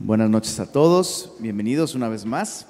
[0.00, 2.66] Buenas noches a todos, bienvenidos una vez más.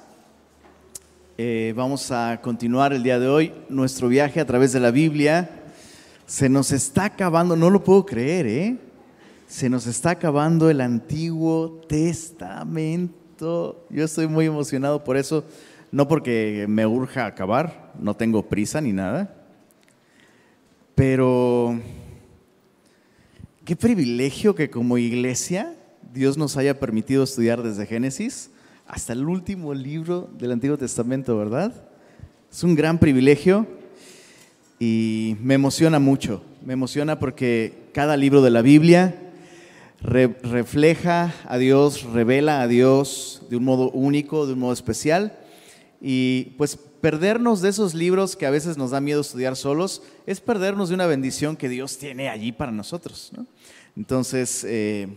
[1.38, 5.48] Eh, vamos a continuar el día de hoy nuestro viaje a través de la Biblia.
[6.26, 8.76] Se nos está acabando, no lo puedo creer, ¿eh?
[9.48, 13.86] Se nos está acabando el Antiguo Testamento.
[13.88, 15.46] Yo estoy muy emocionado por eso,
[15.90, 19.34] no porque me urja acabar, no tengo prisa ni nada,
[20.94, 21.80] pero
[23.64, 25.74] qué privilegio que como iglesia
[26.14, 28.50] Dios nos haya permitido estudiar desde Génesis
[28.86, 31.74] hasta el último libro del Antiguo Testamento, ¿verdad?
[32.52, 33.66] Es un gran privilegio
[34.78, 36.40] y me emociona mucho.
[36.64, 39.32] Me emociona porque cada libro de la Biblia
[40.00, 45.36] refleja a Dios, revela a Dios de un modo único, de un modo especial.
[46.00, 50.40] Y pues perdernos de esos libros que a veces nos da miedo estudiar solos es
[50.40, 53.32] perdernos de una bendición que Dios tiene allí para nosotros.
[53.96, 55.08] Entonces, eh,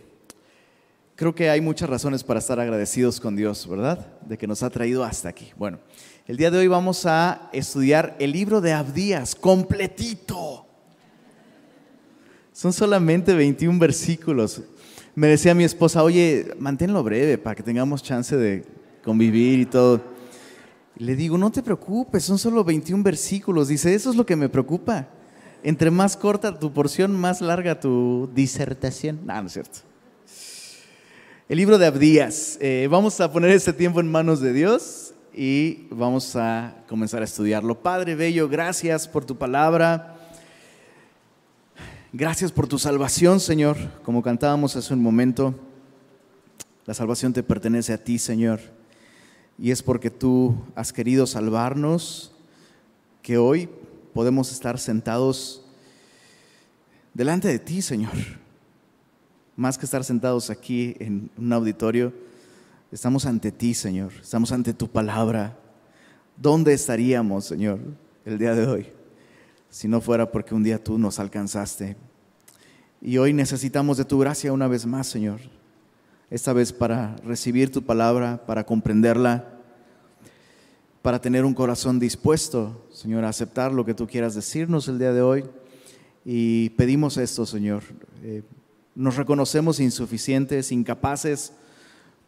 [1.18, 4.08] creo que hay muchas razones para estar agradecidos con Dios, ¿verdad?
[4.22, 5.52] De que nos ha traído hasta aquí.
[5.58, 5.80] Bueno,
[6.28, 10.66] el día de hoy vamos a estudiar el libro de Abdías, completito.
[12.54, 14.62] Son solamente 21 versículos.
[15.16, 18.64] Me decía mi esposa, oye, manténlo breve para que tengamos chance de
[19.04, 20.00] convivir y todo.
[20.98, 23.70] Le digo, no te preocupes, son solo 21 versículos.
[23.70, 25.08] Dice, eso es lo que me preocupa.
[25.64, 29.22] Entre más corta tu porción, más larga tu disertación.
[29.26, 29.80] No, no es cierto.
[31.50, 32.58] El libro de Abdías.
[32.60, 37.24] Eh, vamos a poner este tiempo en manos de Dios y vamos a comenzar a
[37.24, 37.80] estudiarlo.
[37.82, 40.18] Padre Bello, gracias por tu palabra.
[42.12, 43.78] Gracias por tu salvación, Señor.
[44.04, 45.56] Como cantábamos hace un momento,
[46.86, 48.60] la salvación te pertenece a ti, Señor.
[49.58, 52.34] Y es porque tú has querido salvarnos
[53.22, 53.70] que hoy
[54.14, 55.64] podemos estar sentados
[57.14, 58.47] delante de ti, Señor
[59.58, 62.14] más que estar sentados aquí en un auditorio,
[62.92, 65.58] estamos ante ti, Señor, estamos ante tu palabra.
[66.38, 67.80] ¿Dónde estaríamos, Señor,
[68.24, 68.88] el día de hoy?
[69.72, 71.98] Si no fuera porque un día tú nos alcanzaste.
[73.02, 75.40] Y hoy necesitamos de tu gracia una vez más, Señor.
[76.30, 79.58] Esta vez para recibir tu palabra, para comprenderla,
[81.02, 85.14] para tener un corazón dispuesto, Señor, a aceptar lo que tú quieras decirnos el día
[85.14, 85.46] de hoy.
[86.24, 87.82] Y pedimos esto, Señor.
[88.22, 88.44] Eh,
[88.98, 91.54] nos reconocemos insuficientes, incapaces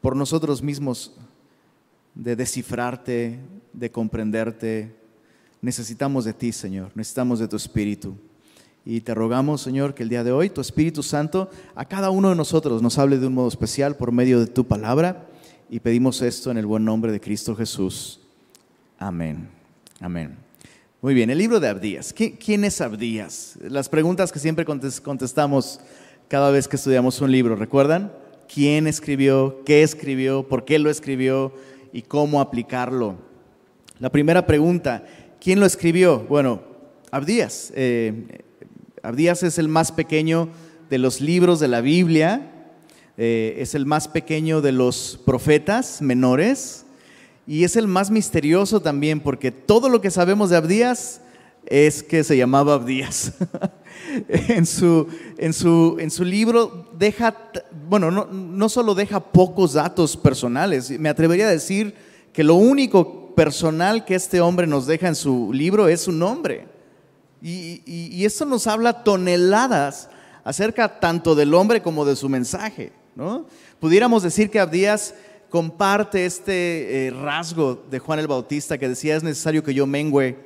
[0.02, 1.12] por nosotros mismos
[2.14, 3.40] de descifrarte,
[3.74, 4.96] de comprenderte.
[5.64, 8.16] Necesitamos de ti, Señor, necesitamos de tu Espíritu.
[8.86, 12.30] Y te rogamos, Señor, que el día de hoy tu Espíritu Santo a cada uno
[12.30, 15.28] de nosotros nos hable de un modo especial por medio de tu palabra.
[15.72, 18.20] Y pedimos esto en el buen nombre de Cristo Jesús.
[19.00, 19.50] Amén.
[20.00, 20.38] Amén.
[21.02, 22.14] Muy bien, el libro de Abdías.
[22.14, 23.58] ¿Quién es Abdías?
[23.62, 25.80] Las preguntas que siempre contestamos
[26.30, 27.56] cada vez que estudiamos un libro.
[27.56, 28.14] ¿Recuerdan?
[28.54, 29.64] ¿Quién escribió?
[29.66, 30.48] ¿Qué escribió?
[30.48, 31.52] ¿Por qué lo escribió?
[31.92, 33.16] ¿Y cómo aplicarlo?
[34.00, 35.04] La primera pregunta,
[35.42, 36.20] ¿quién lo escribió?
[36.30, 36.62] Bueno,
[37.10, 37.74] Abdías.
[37.76, 38.44] Eh,
[39.02, 40.50] Abdías es el más pequeño
[40.92, 42.52] de los libros de la Biblia,
[43.18, 46.86] eh, es el más pequeño de los profetas menores
[47.48, 51.22] y es el más misterioso también porque todo lo que sabemos de Abdías
[51.66, 53.34] es que se llamaba Abdías.
[54.28, 57.36] en, su, en, su, en su libro deja,
[57.88, 61.94] bueno, no, no solo deja pocos datos personales, me atrevería a decir
[62.34, 66.68] que lo único personal que este hombre nos deja en su libro es su nombre.
[67.42, 70.10] Y, y, esto nos habla toneladas
[70.44, 72.92] acerca tanto del hombre como de su mensaje.
[73.16, 73.46] ¿no?
[73.80, 75.14] Pudiéramos decir que Abdías
[75.50, 80.38] comparte este eh, rasgo de Juan el Bautista que decía es necesario que yo mengüe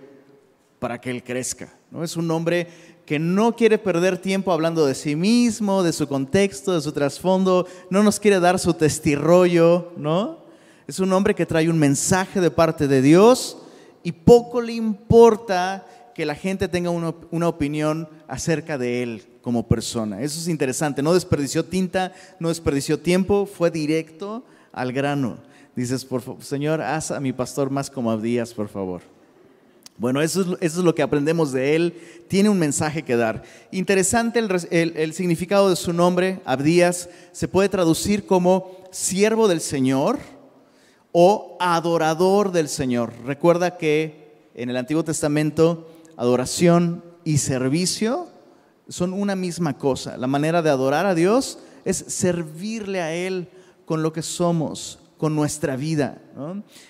[0.84, 1.70] para que él crezca.
[1.92, 2.04] ¿no?
[2.04, 2.68] Es un hombre
[3.06, 7.66] que no quiere perder tiempo hablando de sí mismo, de su contexto, de su trasfondo,
[7.90, 10.40] no nos quiere dar su testirrollo, ¿no?
[10.86, 13.60] Es un hombre que trae un mensaje de parte de Dios
[14.04, 19.70] y poco le importa que la gente tenga una, una, opinión acerca de él como
[19.70, 20.22] persona.
[20.22, 22.12] Eso es interesante, no desperdició tinta,
[22.42, 24.44] no desperdició tiempo, fue directo
[24.74, 25.38] al grano.
[25.78, 29.13] Dices, por Señor, haz a mi pastor más como Abdías, por favor.
[29.98, 31.94] Bueno, eso es, lo que aprendemos de él.
[32.28, 33.44] Tiene un mensaje que dar.
[33.72, 40.18] Interesante el, significado de su nombre, Abdías, se puede traducir como siervo del Señor
[41.12, 43.14] o adorador del Señor.
[43.26, 45.88] Recuerda que en el Antiguo Testamento
[46.18, 48.28] adoración y servicio
[48.90, 50.18] son una misma cosa.
[50.18, 53.48] La manera de adorar a Dios es servirle a Él
[53.86, 56.22] con lo que somos, con nuestra vida.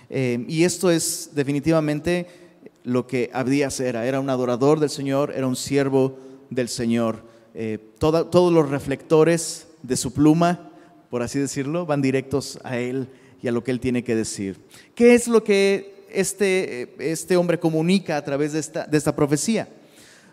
[0.10, 2.43] Eh, y esto es definitivamente
[2.84, 4.06] lo que Abdías era.
[4.06, 6.18] Era un adorador del Señor, era un siervo
[6.50, 7.24] del Señor.
[7.54, 10.72] Eh, todos los reflectores de su pluma
[11.14, 13.08] por así decirlo, van directos a Él
[13.40, 14.60] y a lo que Él tiene que decir.
[14.96, 19.68] ¿Qué es lo que este, este hombre comunica a través de esta, de esta profecía?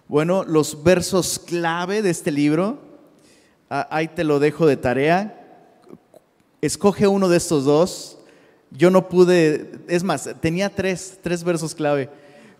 [0.08, 2.78] Bueno, los versos clave de este libro,
[3.68, 5.68] ahí te lo dejo de tarea.
[6.62, 8.16] Escoge uno de estos dos.
[8.70, 12.08] Yo no pude, es más, tenía tres, tres versos clave,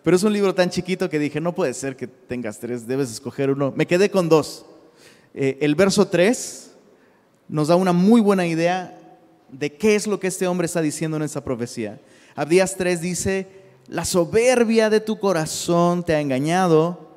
[0.02, 3.10] pero es un libro tan chiquito que dije, no puede ser que tengas tres, debes
[3.10, 3.72] escoger uno.
[3.76, 4.64] Me quedé con dos.
[5.34, 6.70] Eh, el verso 3
[7.48, 8.98] nos da una muy buena idea
[9.50, 12.00] de qué es lo que este hombre está diciendo en esta profecía.
[12.34, 13.48] Abdías 3 dice,
[13.88, 17.10] la soberbia de tu corazón te ha engañado,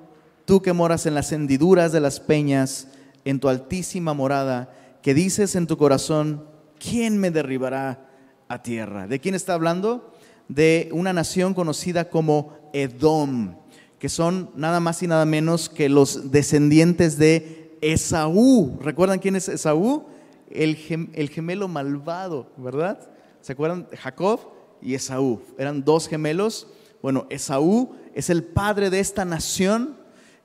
[0.46, 2.88] tú que moras en las hendiduras de las peñas,
[3.26, 6.46] en tu altísima morada, que dices en tu corazón,
[6.80, 8.10] ¿quién me derribará
[8.48, 9.08] a tierra?
[9.08, 10.14] ¿De quién está hablando?
[10.48, 13.56] De una nación conocida como Edom,
[14.00, 18.78] que son nada más y nada menos que los descendientes de Esaú.
[18.82, 20.06] ¿Recuerdan quién es Esaú?
[20.50, 23.00] El, gemelo malvado, ¿verdad?
[23.42, 23.88] ¿Se acuerdan?
[23.98, 24.40] Jacob
[24.82, 25.42] y Esaú.
[25.58, 26.68] Eran dos gemelos.
[27.02, 29.96] Bueno, Esaú es el padre de esta nación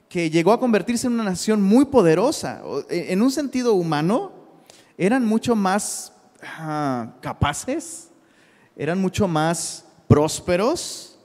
[0.09, 2.63] que llegó a convertirse en una nación muy poderosa.
[2.89, 4.33] E, en un sentido humano,
[4.97, 8.11] eran mucho más ah, capaces,
[8.77, 11.18] eran mucho más prósperos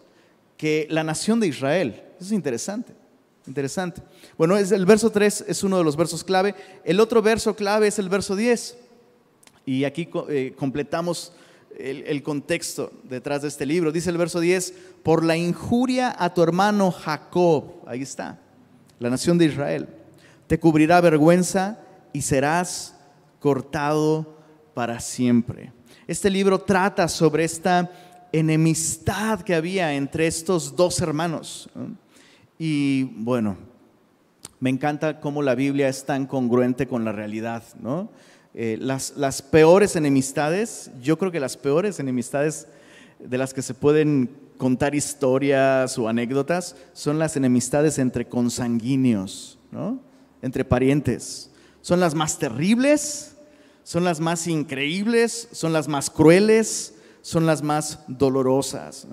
[0.63, 2.01] que la nación de Israel.
[2.15, 2.93] Eso es interesante.
[3.45, 4.01] Interesante.
[4.37, 6.55] Bueno, es el verso 3 es uno de los versos clave.
[6.85, 8.77] El otro verso clave es el verso 10.
[9.65, 11.33] Y aquí eh, completamos
[11.77, 13.91] el, el, contexto detrás de este libro.
[13.91, 14.73] Dice el verso 10,
[15.03, 18.39] por la injuria a tu hermano Jacob, ahí está,
[18.99, 19.89] la nación de Israel,
[20.47, 21.77] te cubrirá vergüenza
[22.13, 22.95] y serás
[23.41, 24.37] cortado
[24.73, 25.73] para siempre.
[26.07, 31.69] Este libro trata sobre esta enemistad que había entre estos dos hermanos.
[32.59, 33.55] Y bueno,
[34.59, 38.09] me encanta cómo la Biblia es tan congruente con la realidad, ¿no?
[38.55, 42.67] Eh, las, las peores enemistades, yo creo que las peores enemistades
[43.19, 49.99] de las que se pueden contar historias o anécdotas son las enemistades entre consanguíneos, ¿no?
[50.41, 51.49] entre parientes.
[51.81, 53.35] Son las más terribles,
[53.83, 56.92] son las más increíbles, son las más crueles,
[57.23, 59.07] son las más dolorosas.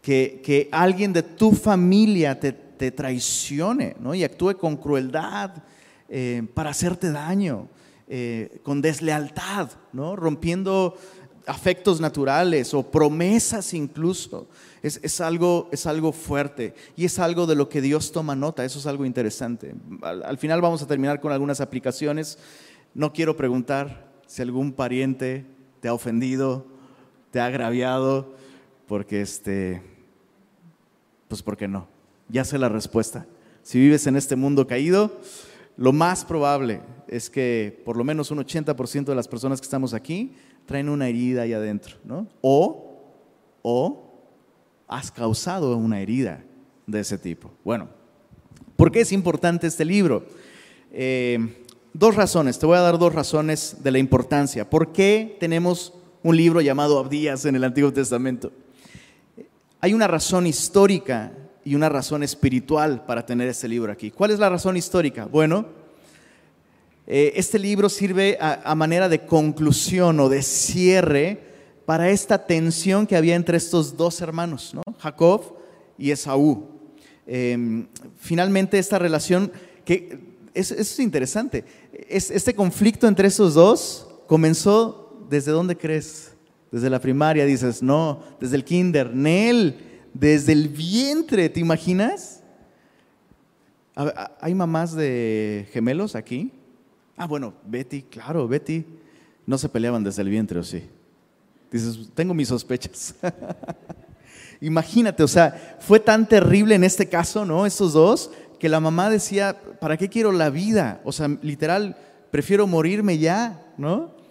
[0.00, 4.12] Que, que alguien de tu familia te, te traicione ¿no?
[4.12, 5.52] y actúe con crueldad
[6.08, 7.68] eh, para hacerte daño,
[8.08, 10.16] eh, con deslealtad, ¿no?
[10.16, 10.96] rompiendo
[11.46, 14.48] afectos naturales o promesas incluso.
[14.82, 18.80] Es, algo, es algo fuerte y es algo de lo que Dios toma nota, eso
[18.80, 19.76] es algo interesante.
[20.02, 22.36] Al, final vamos a terminar con algunas aplicaciones.
[22.92, 25.46] No quiero preguntar si algún pariente
[25.78, 26.66] te ha ofendido,
[27.32, 28.36] te ha agraviado,
[28.86, 29.82] porque este,
[31.26, 31.92] pues porque no
[32.32, 33.26] ya sé la respuesta.
[33.62, 35.20] Si vives en este mundo caído,
[35.76, 39.94] lo más probable es que por lo menos un 80% de las personas que estamos
[39.94, 40.32] aquí
[40.66, 42.26] traen una herida ahí adentro, ¿no?
[42.40, 43.04] O,
[43.62, 44.10] o
[44.88, 46.42] has causado una herida
[46.86, 47.50] de ese tipo.
[47.64, 47.88] Bueno,
[48.76, 50.24] ¿por qué es importante este libro?
[50.90, 54.68] Eh, dos razones, te voy a dar dos razones de la importancia.
[54.68, 58.52] ¿Por qué tenemos un libro llamado Abdías en el Antiguo Testamento?
[59.80, 61.32] Hay una razón histórica
[61.64, 64.10] y una razón espiritual para tener este libro aquí.
[64.10, 65.26] ¿Cuál es la razón histórica?
[65.26, 65.66] Bueno,
[67.06, 71.40] eh, este libro sirve a, manera de conclusión o de cierre
[71.84, 74.82] para esta tensión que había entre estos dos hermanos, ¿no?
[74.98, 75.56] Jacob
[75.98, 76.68] y Esaú.
[77.26, 79.50] Em, finalmente esta relación,
[79.84, 80.18] que
[80.54, 81.64] es, es interesante,
[82.08, 85.01] es, este conflicto entre esos dos comenzó
[85.32, 86.34] desde dónde crees?
[86.70, 89.76] Desde la primaria dices, no, desde el kinder, Nel
[90.12, 92.42] desde el vientre, ¿te imaginas?
[94.40, 96.52] ¿Hay mamás de gemelos aquí?
[97.16, 98.84] Ah, bueno, Betty, claro, Betty.
[99.46, 100.82] No se peleaban desde el vientre, ¿o sí?
[101.70, 103.14] Dices, tengo mis sospechas.
[104.60, 107.64] Imagínate, o sea, fue tan terrible en este caso, ¿no?
[107.64, 111.00] Estos dos, que la mamá decía, ¿para qué quiero la vida?
[111.04, 111.96] O sea, literal,
[112.30, 114.21] prefiero morirme ya, ¿no?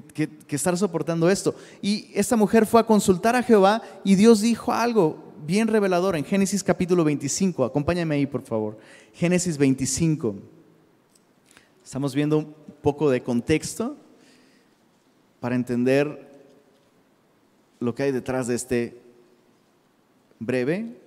[0.00, 1.54] Que, estar soportando esto.
[1.80, 6.24] Y esta mujer fue a consultar a Jehová y Dios dijo algo bien revelador en
[6.24, 7.64] Génesis capítulo 25.
[7.64, 8.78] Acompáñame ahí, por favor.
[9.12, 10.36] Génesis 25.
[11.84, 13.96] Estamos viendo un poco de contexto
[15.40, 16.30] para entender
[17.80, 19.02] lo que hay detrás de este
[20.38, 21.02] breve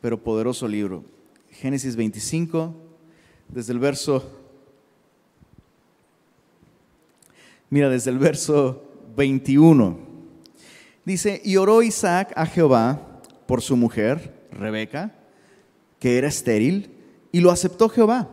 [0.00, 1.04] pero poderoso libro.
[1.50, 2.74] Génesis 25,
[3.48, 4.45] desde el verso
[7.70, 8.82] Mira, desde el verso
[9.16, 9.98] 21.
[11.04, 15.14] Dice, y oró Isaac a Jehová por su mujer, Rebeca,
[15.98, 16.90] que era estéril,
[17.32, 18.30] y lo aceptó Jehová.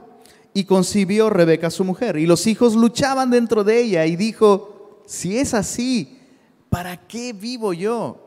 [0.54, 2.18] y concibió Rebeca su mujer.
[2.18, 6.20] Y los hijos luchaban dentro de ella y dijo, si es así,
[6.70, 8.20] ¿para qué vivo yo?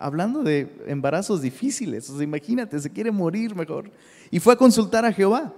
[0.00, 3.90] Hablando de embarazos difíciles, imagínate, se quiere morir mejor.
[4.30, 5.52] Y fue a consultar a Jehová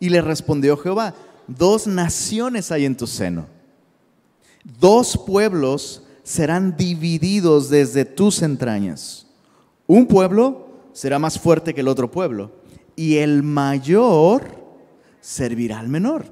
[0.00, 1.14] y le respondió Jehová,
[1.46, 3.46] dos naciones hay en tu seno,
[4.64, 9.26] dos pueblos serán divididos desde tus entrañas.
[9.86, 12.50] Un pueblo será más fuerte que el otro pueblo
[12.96, 14.44] y el mayor
[15.20, 16.26] servirá al menor.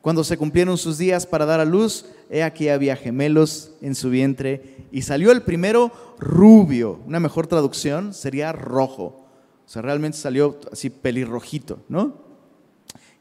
[0.00, 4.10] Cuando se cumplieron sus días para dar a luz, he aquí había gemelos en su
[4.10, 7.00] vientre y salió el primero rubio.
[7.06, 9.26] Una mejor traducción sería rojo.
[9.66, 12.14] O sea, realmente salió así pelirrojito, ¿no?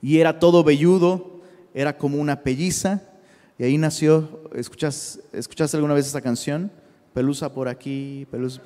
[0.01, 1.41] Y era todo velludo,
[1.73, 3.01] era como una pelliza.
[3.59, 6.71] Y ahí nació, ¿escuchas, ¿escuchaste alguna vez esa canción?
[7.13, 8.61] Pelusa por aquí, pelusa.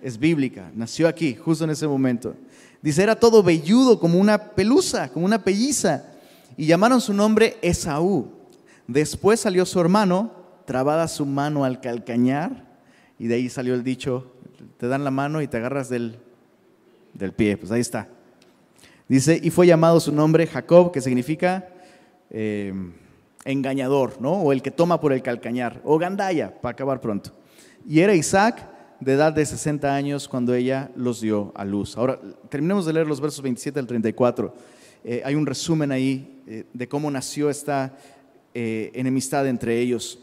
[0.00, 2.34] Es bíblica, nació aquí, justo en ese momento.
[2.80, 6.04] Dice, era todo velludo como una pelusa, como una pelliza.
[6.56, 8.30] Y llamaron su nombre Esaú.
[8.86, 10.32] Después salió su hermano,
[10.66, 12.66] trabada su mano al calcañar,
[13.18, 14.32] y de ahí salió el dicho,
[14.78, 16.16] te dan la mano y te agarras del,
[17.14, 17.56] del pie.
[17.56, 18.08] Pues ahí está.
[19.08, 21.68] Dice, y fue llamado su nombre Jacob, que significa
[22.30, 22.72] eh,
[23.44, 24.32] engañador, ¿no?
[24.32, 27.32] O el que toma por el calcañar, o gandaya, para acabar pronto.
[27.86, 28.68] Y era Isaac
[29.00, 31.96] de edad de 60 años cuando ella los dio a luz.
[31.96, 34.54] Ahora, terminemos de leer los versos 27 al 34.
[35.04, 37.96] Eh, hay un resumen ahí eh, de cómo nació esta
[38.54, 40.18] eh, enemistad entre ellos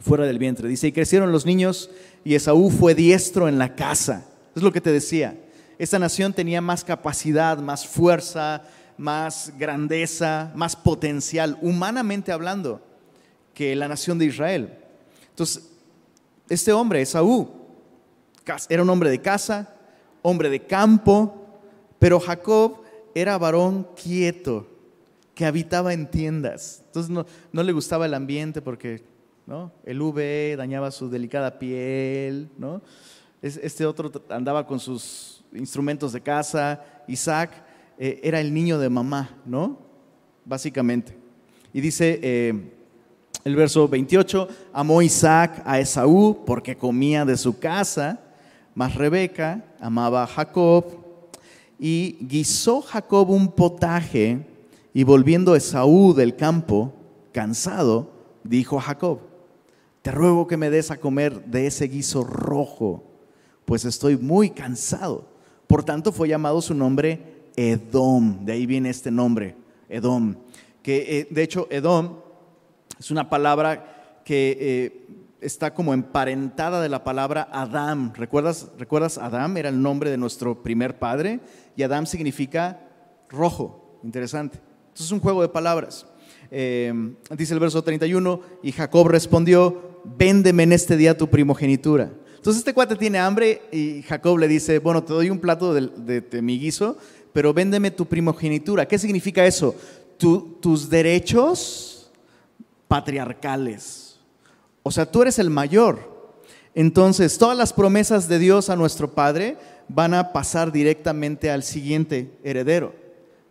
[0.00, 0.68] fuera del vientre.
[0.68, 1.90] Dice, y crecieron los niños
[2.24, 4.26] y Esaú fue diestro en la casa.
[4.56, 5.38] Es lo que te decía.
[5.78, 8.62] Esta nación tenía más capacidad, más fuerza,
[9.00, 12.82] más grandeza, más potencial, humanamente hablando,
[13.54, 14.78] que la nación de Israel.
[15.30, 15.70] Entonces,
[16.50, 17.48] este hombre, Esaú,
[18.68, 19.74] era un hombre de casa,
[20.20, 21.46] hombre de campo,
[21.98, 22.82] pero Jacob
[23.14, 24.68] era varón quieto,
[25.34, 26.82] que habitaba en tiendas.
[26.84, 29.02] Entonces no, le gustaba el ambiente porque
[29.84, 32.50] el UV dañaba su delicada piel.
[33.40, 36.84] Este otro andaba con sus instrumentos de casa.
[37.08, 37.69] Isaac
[38.00, 39.78] eh, era el niño de mamá, ¿no?
[40.44, 41.16] Básicamente.
[41.72, 42.72] Y dice eh,
[43.44, 48.18] el verso 28, amó Isaac a Esaú porque comía de su casa
[48.74, 50.84] mas Rebeca amaba a Jacob
[51.78, 54.46] y guisó Jacob un potaje
[54.92, 56.92] y volviendo Esaú del campo,
[57.32, 58.10] cansado,
[58.44, 59.20] dijo a Jacob,
[60.02, 63.04] te ruego que me des a comer de ese guiso rojo,
[63.64, 65.28] pues estoy muy cansado.
[65.66, 69.56] Por tanto fue llamado su nombre Edom, de ahí viene este nombre,
[69.88, 70.36] Edom,
[70.82, 72.16] que eh, de hecho Edom
[72.98, 75.06] es una palabra que eh,
[75.40, 78.12] está como emparentada de la palabra Adam.
[78.14, 79.56] ¿Recuerdas, ¿Recuerdas Adam?
[79.56, 81.40] Era el nombre de nuestro primer padre
[81.76, 82.80] y Adam significa
[83.28, 84.00] rojo.
[84.02, 84.58] Interesante.
[84.82, 86.06] Entonces es un juego de palabras.
[86.50, 86.92] Eh,
[87.36, 92.10] dice el verso 31, y Jacob respondió, véndeme en este día tu primogenitura.
[92.40, 96.22] Entonces este cuate tiene hambre y Jacob le dice, bueno, te doy un plato de,
[96.22, 96.96] de, mi guiso,
[97.32, 98.86] pero véndeme tu primogenitura.
[98.86, 99.74] ¿Qué significa eso?
[100.60, 102.10] tus derechos
[102.86, 104.10] patriarcales
[104.82, 106.10] o sea, tú eres el mayor.
[106.74, 109.56] Entonces, todas las promesas de Dios a nuestro Padre
[109.88, 112.94] van a pasar directamente al siguiente heredero.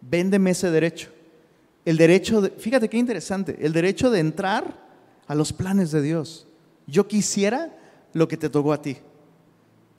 [0.02, 1.10] Véndeme ese derecho.
[1.86, 4.90] El derecho, de, fíjate qué interesante, el derecho de entrar
[5.28, 6.48] a los planes de Dios.
[6.88, 7.76] Yo quisiera
[8.14, 8.98] lo que te tocó a ti.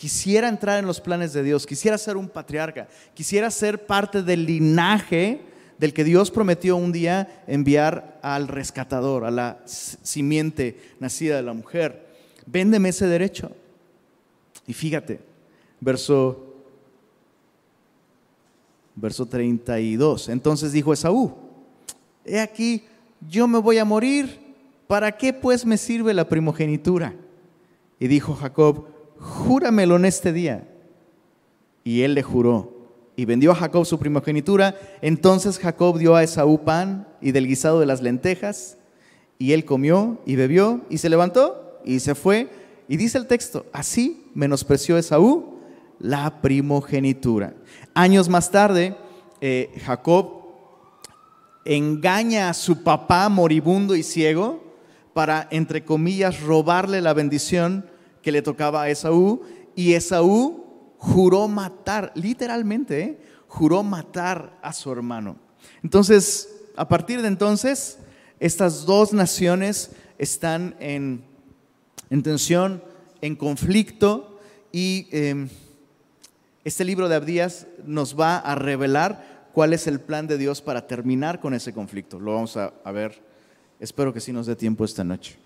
[0.00, 4.46] Quisiera entrar en los planes de Dios, quisiera ser un patriarca, quisiera ser parte del
[4.46, 5.42] linaje
[5.76, 11.52] del que Dios prometió un día enviar al rescatador, a la simiente nacida de la
[11.52, 12.06] mujer.
[12.46, 13.52] Véndeme ese derecho.
[14.66, 15.20] Y fíjate,
[15.80, 16.54] verso,
[18.94, 20.30] verso 32.
[20.30, 21.36] Entonces dijo Esaú,
[22.24, 22.84] he aquí,
[23.28, 24.40] yo me voy a morir,
[24.86, 27.14] ¿para qué pues me sirve la primogenitura?
[27.98, 30.66] Y dijo Jacob, júramelo en este día.
[31.84, 32.80] Y él le juró
[33.16, 34.74] y vendió a Jacob su primogenitura.
[35.02, 38.78] Entonces Jacob dio a Esaú pan y del guisado de las lentejas,
[39.38, 42.48] y él comió y bebió y se levantó y se fue.
[42.88, 45.60] Y dice el texto, así menospreció Esaú
[45.98, 47.54] la primogenitura.
[47.94, 48.96] Años más tarde,
[49.40, 50.40] eh, Jacob
[51.64, 54.64] engaña a su papá moribundo y ciego
[55.12, 57.84] para, entre comillas, robarle la bendición
[58.22, 59.42] que le tocaba a Esaú.
[59.74, 60.64] Y Esaú
[60.98, 63.18] juró matar, literalmente, ¿eh?
[63.48, 65.36] juró matar a su hermano.
[65.82, 67.98] Entonces, a partir de entonces,
[68.38, 71.24] estas dos naciones están en,
[72.22, 72.82] tensión,
[73.20, 74.38] en conflicto,
[74.72, 75.48] y em,
[76.64, 80.86] este libro de Abdías nos va a revelar cuál es el plan de Dios para
[80.86, 82.20] terminar con ese conflicto.
[82.20, 83.20] Lo vamos a, a ver,
[83.80, 85.38] espero que sí nos dé tiempo esta noche.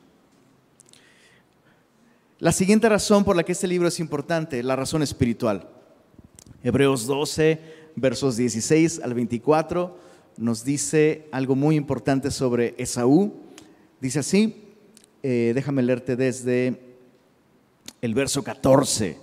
[2.45, 5.67] La siguiente razón por la que este libro es importante, la razón espiritual.
[6.63, 7.59] Hebreos 12,
[7.97, 9.97] versos 16 al 24,
[10.37, 13.33] nos dice algo muy importante sobre Esaú.
[13.99, 14.63] Dice así,
[15.23, 16.79] eh, déjame leerte desde
[18.03, 19.17] el verso 14,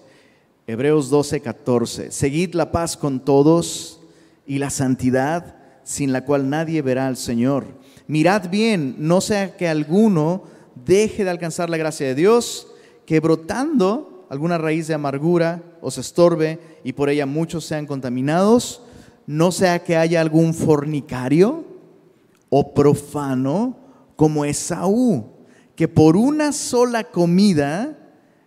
[0.65, 2.09] Hebreos 12, 14.
[2.09, 4.01] Seguid la paz con todos
[4.47, 7.67] y la santidad sin la cual nadie verá al Señor.
[8.07, 12.65] Mirad bien, no sea que alguno deje de alcanzar la gracia de Dios,
[13.05, 18.81] que brotando alguna raíz de amargura os estorbe y por ella muchos sean contaminados,
[19.27, 21.65] no sea que haya algún fornicario
[22.49, 23.77] o profano
[24.15, 25.25] como Esaú,
[25.75, 27.97] que por una sola comida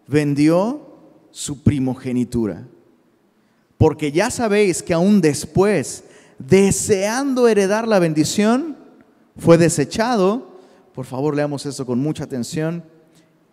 [0.06, 0.84] vendió
[1.30, 2.66] su primogenitura.
[3.76, 6.04] Porque ya sabéis que aún después,
[6.38, 8.76] deseando heredar la bendición,
[9.36, 10.58] fue desechado.
[10.94, 12.84] Por favor, leamos esto con mucha atención.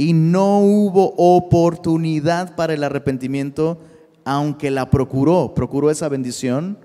[0.02, 3.78] Y no hubo oportunidad para el arrepentimiento,
[4.26, 6.80] aunque la procuró, procuró esa bendición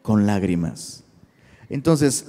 [0.00, 1.04] con lágrimas.
[1.68, 2.24] Entonces,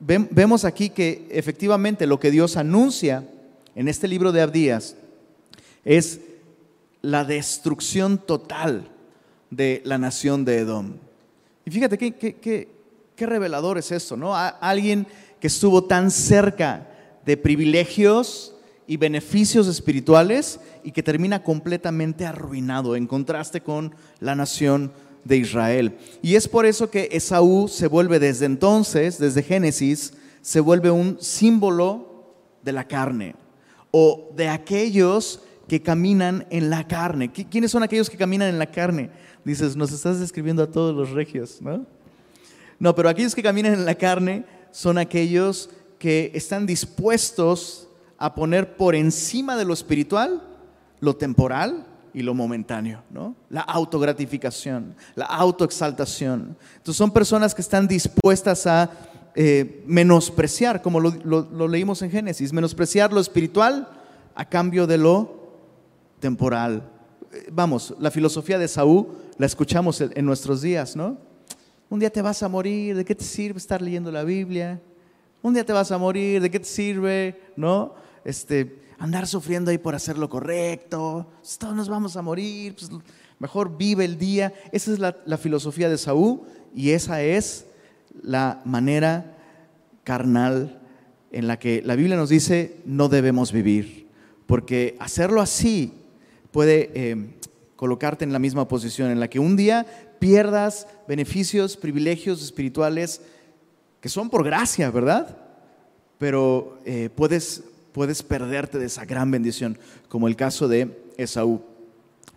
[0.00, 3.28] vemos aquí que efectivamente lo que Dios anuncia
[3.74, 4.96] en este libro de Abdías
[5.84, 6.20] es
[7.02, 8.88] la destrucción total
[9.50, 10.94] de la nación de Edom.
[11.66, 14.34] Y fíjate qué, qué, revelador es esto, ¿no?
[14.34, 15.06] alguien
[15.38, 16.88] que estuvo tan cerca
[17.26, 18.54] de privilegios
[18.86, 24.92] y beneficios espirituales y que termina completamente arruinado en contraste con la nación
[25.24, 25.98] de Israel.
[26.22, 31.18] Y es por eso que Esaú se vuelve desde entonces, desde Génesis, se vuelve un
[31.20, 33.34] símbolo de la carne
[33.90, 37.32] o de aquellos que caminan en la carne.
[37.32, 39.10] ¿Quiénes son aquellos que caminan en la carne?
[39.44, 41.84] Dices, nos estás describiendo a todos los regios, ¿no?
[42.78, 47.85] No, pero aquellos que caminan en la carne son aquellos que están dispuestos
[48.18, 50.42] a poner por encima de lo espiritual
[51.00, 53.36] lo temporal y lo momentáneo, ¿no?
[53.50, 56.56] La autogratificación, la autoexaltación.
[56.76, 58.90] Entonces son personas que están dispuestas a
[59.34, 63.88] eh, menospreciar, como lo, leímos en Génesis, menospreciar lo espiritual
[64.34, 65.58] a cambio de lo
[66.18, 66.90] temporal.
[67.32, 71.18] Eh, vamos, la filosofía de Saúl la escuchamos en nuestros días, ¿no?
[71.90, 74.80] Un día te vas a morir, ¿de qué te sirve estar leyendo la Biblia?
[75.42, 78.05] Un día te vas a morir, ¿de qué te sirve, no?
[78.26, 81.28] Este, andar sufriendo ahí por hacer lo correcto,
[81.60, 82.90] todos nos vamos a morir, pues
[83.38, 84.52] mejor vive el día.
[84.72, 86.40] Esa es la, filosofía de Saúl
[86.74, 87.66] y esa es
[88.20, 89.36] la manera
[90.02, 90.82] carnal
[91.30, 94.08] en la que la Biblia nos dice no debemos vivir,
[94.46, 95.92] porque hacerlo así
[96.50, 97.28] puede eh,
[97.76, 99.86] colocarte en la misma posición en la que un día
[100.18, 103.20] pierdas beneficios, privilegios espirituales
[104.00, 105.38] que son por gracia, ¿verdad?
[106.18, 107.62] Pero eh, puedes
[107.96, 109.78] puedes perderte de esa gran bendición,
[110.10, 111.62] como el caso de Esaú.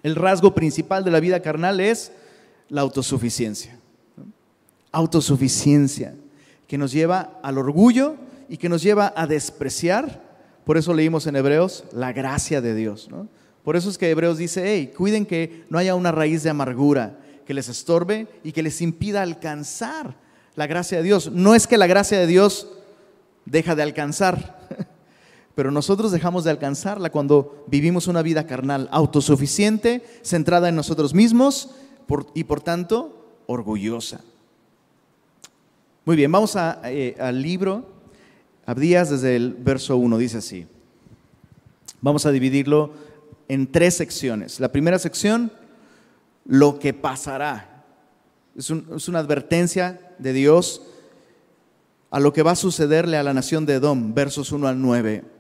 [0.04, 2.14] El rasgo principal de la vida carnal es
[2.70, 3.78] la autosuficiencia.
[4.94, 6.16] Autosuficiencia,
[6.66, 8.16] que nos lleva al orgullo
[8.48, 10.24] y que nos lleva a despreciar,
[10.64, 13.10] por eso leímos en Hebreos, la gracia de Dios.
[13.66, 17.20] Por eso es que Hebreos dice, hey, cuiden que no haya una raíz de amargura
[17.46, 20.16] que les estorbe y que les impida alcanzar
[20.56, 21.30] la gracia de Dios.
[21.34, 22.70] No es que la gracia de Dios
[23.44, 24.58] deja de alcanzar,
[25.60, 31.72] pero nosotros dejamos de alcanzarla cuando vivimos una vida carnal, autosuficiente, centrada en nosotros mismos
[32.34, 34.22] y por tanto orgullosa.
[36.06, 37.86] Muy bien, vamos eh, al libro,
[38.66, 40.66] Abdías desde el verso 1, dice así.
[42.00, 42.94] Vamos a dividirlo
[43.50, 44.62] en tres secciones.
[44.62, 45.52] La primera sección,
[46.46, 47.84] lo que pasará.
[48.56, 50.84] Es, es una advertencia de Dios
[52.12, 55.39] a lo que va a sucederle a la nación de Edom, versos 1 al 9.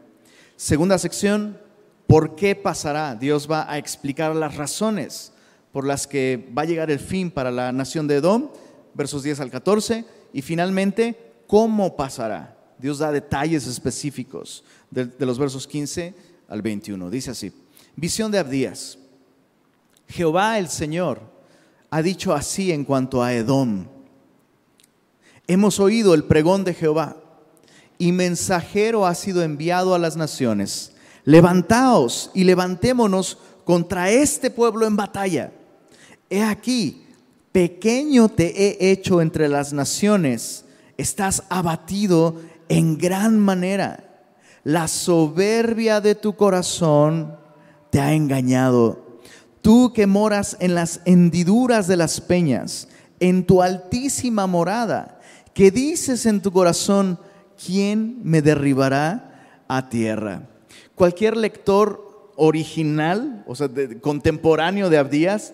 [0.59, 1.57] Segunda sección,
[2.05, 3.15] ¿por qué pasará?
[3.15, 5.31] Dios va a explicar las razones
[5.71, 8.49] por las que va a llegar el fin para la nación de Edom,
[8.93, 11.17] versos 10 al 14, y finalmente,
[11.47, 12.57] ¿cómo pasará?
[12.77, 16.13] Dios da detalles específicos de, los versos 15
[16.49, 17.09] al 21.
[17.09, 17.53] Dice así,
[17.95, 18.99] visión de Abdías.
[20.09, 21.21] Jehová el Señor
[21.89, 23.87] ha dicho así en cuanto a Edom.
[25.47, 27.15] Hemos oído el pregón de Jehová
[27.99, 30.93] y mensajero ha sido enviado a las naciones.
[31.25, 35.51] Levantaos y levantémonos contra este pueblo en batalla.
[36.29, 37.05] He aquí,
[37.51, 40.65] pequeño te he hecho entre las naciones,
[40.97, 42.37] estás abatido
[42.69, 44.05] en gran manera.
[44.63, 47.35] La soberbia de tu corazón
[47.89, 49.19] te ha engañado.
[49.61, 52.87] Tú que moras en las hendiduras de las peñas,
[53.19, 55.19] en tu altísima morada,
[55.53, 57.19] que dices en tu corazón,
[57.63, 60.43] ¿quién me derribará a tierra?
[60.95, 63.69] Cualquier lector original, o sea,
[64.01, 65.53] contemporáneo de Abdías,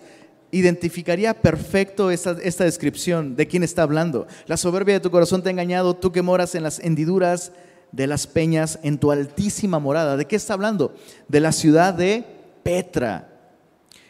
[0.52, 4.26] identificaría perfecto esta, descripción de quién está hablando.
[4.46, 7.52] La soberbia de tu corazón te ha engañado, tú que moras en las hendiduras
[7.92, 10.16] de las peñas, en tu altísima morada.
[10.16, 10.94] ¿De qué está hablando?
[11.28, 12.24] De la ciudad de
[12.62, 13.28] Petra.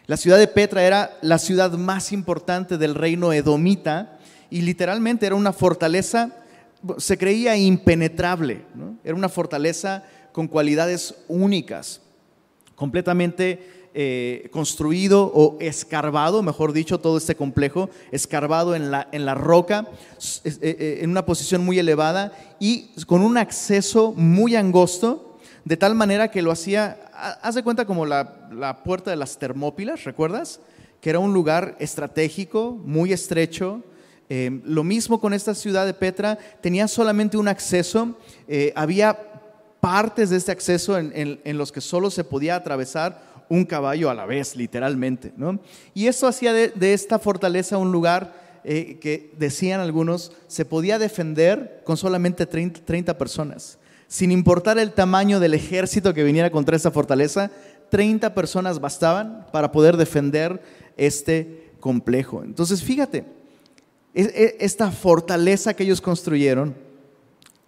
[0.06, 4.18] La ciudad de Petra era la ciudad más importante del reino edomita
[4.50, 6.30] y literalmente era una fortaleza,
[6.98, 8.62] se creía impenetrable,
[9.04, 12.00] era una fortaleza con cualidades únicas,
[12.74, 19.34] completamente eh, construido o escarbado, mejor dicho, todo este complejo, escarbado en la, en la
[19.34, 19.86] roca,
[20.44, 25.94] eh, eh, en una posición muy elevada y con un acceso muy angosto, de tal
[25.94, 30.60] manera que lo hacía haz de cuenta como la, puerta de las Termópilas, ¿recuerdas?
[31.00, 33.82] Que era un lugar estratégico, muy estrecho.
[34.28, 39.16] Eh, lo mismo con esta ciudad de Petra, tenía solamente un acceso, eh, había
[39.80, 44.26] partes de este acceso en, los que solo se podía atravesar un caballo a la
[44.26, 45.32] vez, literalmente.
[45.94, 48.34] Y eso hacía de, esta fortaleza un lugar
[48.64, 53.78] eh, que, decían algunos, se podía defender con solamente 30 personas.
[54.08, 57.50] Sin importar el tamaño del ejército que viniera contra esa fortaleza,
[57.90, 60.60] 30 personas bastaban para poder defender
[60.96, 62.42] este complejo.
[62.42, 63.24] Entonces, fíjate,
[64.16, 66.74] esta fortaleza que ellos construyeron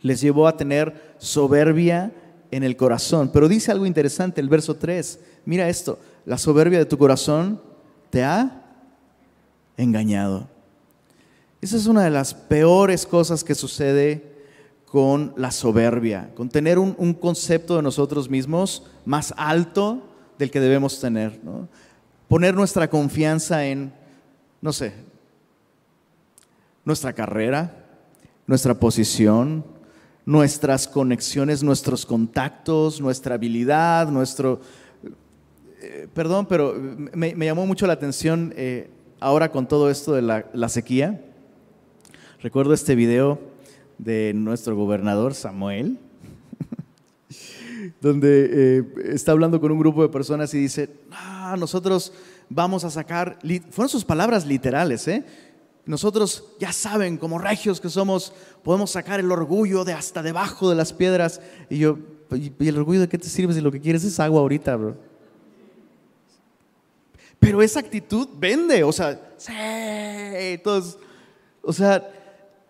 [0.01, 2.13] les llevó a tener soberbia
[2.51, 3.31] en el corazón.
[3.33, 5.21] Pero dice algo interesante el verso 3.
[5.45, 7.61] Mira esto, la soberbia de tu corazón
[8.11, 8.63] te ha
[9.77, 10.49] engañado.
[11.61, 14.39] Esa es una de las peores cosas que sucede
[14.87, 20.03] con la soberbia, con tener un, concepto de nosotros mismos más alto
[20.39, 21.39] del que debemos tener.
[22.29, 23.93] Poner nuestra confianza en,
[24.63, 24.95] no sé,
[26.89, 27.85] nuestra carrera,
[28.47, 29.63] nuestra posición,
[30.25, 34.63] nuestras conexiones, nuestros contactos, nuestra habilidad, nuestro...
[35.83, 36.75] Eh, perdón, pero
[37.13, 38.89] me, llamó mucho la atención eh,
[39.21, 41.23] ahora con todo esto de la, sequía.
[42.41, 43.39] Recuerdo este video
[43.99, 45.99] de nuestro gobernador Samuel,
[48.01, 52.15] donde eh, está hablando con un grupo de personas y dice, ah, nosotros
[52.49, 53.39] vamos a sacar,
[53.71, 55.23] fueron sus palabras literales, ¿eh?
[55.89, 60.77] Nosotros ya saben, como regios que somos, podemos sacar el orgullo de hasta debajo de
[60.77, 61.41] las piedras.
[61.71, 61.97] Y yo,
[62.31, 64.99] ¿y el orgullo de qué te sirve si lo que quieres es agua ahorita, bro?
[67.39, 70.99] Pero esa actitud vende, o sea, sí, todos,
[71.63, 72.07] o sea,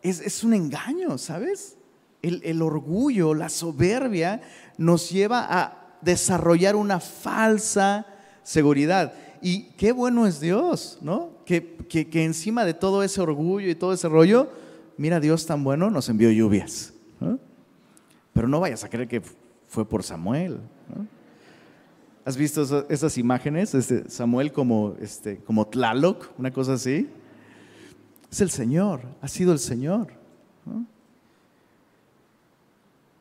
[0.00, 1.76] es, un engaño, ¿sabes?
[2.22, 4.42] El, orgullo, la soberbia
[4.76, 8.07] nos lleva a desarrollar una falsa
[8.44, 9.12] seguridad.
[9.42, 11.38] Y qué bueno es Dios, ¿no?
[11.48, 14.50] Que, encima de todo ese orgullo y todo ese rollo,
[14.98, 16.92] mira, Dios tan bueno nos envió lluvias.
[18.34, 19.22] Pero no vayas a creer que
[19.66, 20.61] fue por Samuel.
[22.26, 23.74] ¿Has visto esas, imágenes?
[23.74, 27.08] Este, Samuel como, este, como Tlaloc, una cosa así.
[28.30, 30.08] Es el Señor, ha sido el Señor.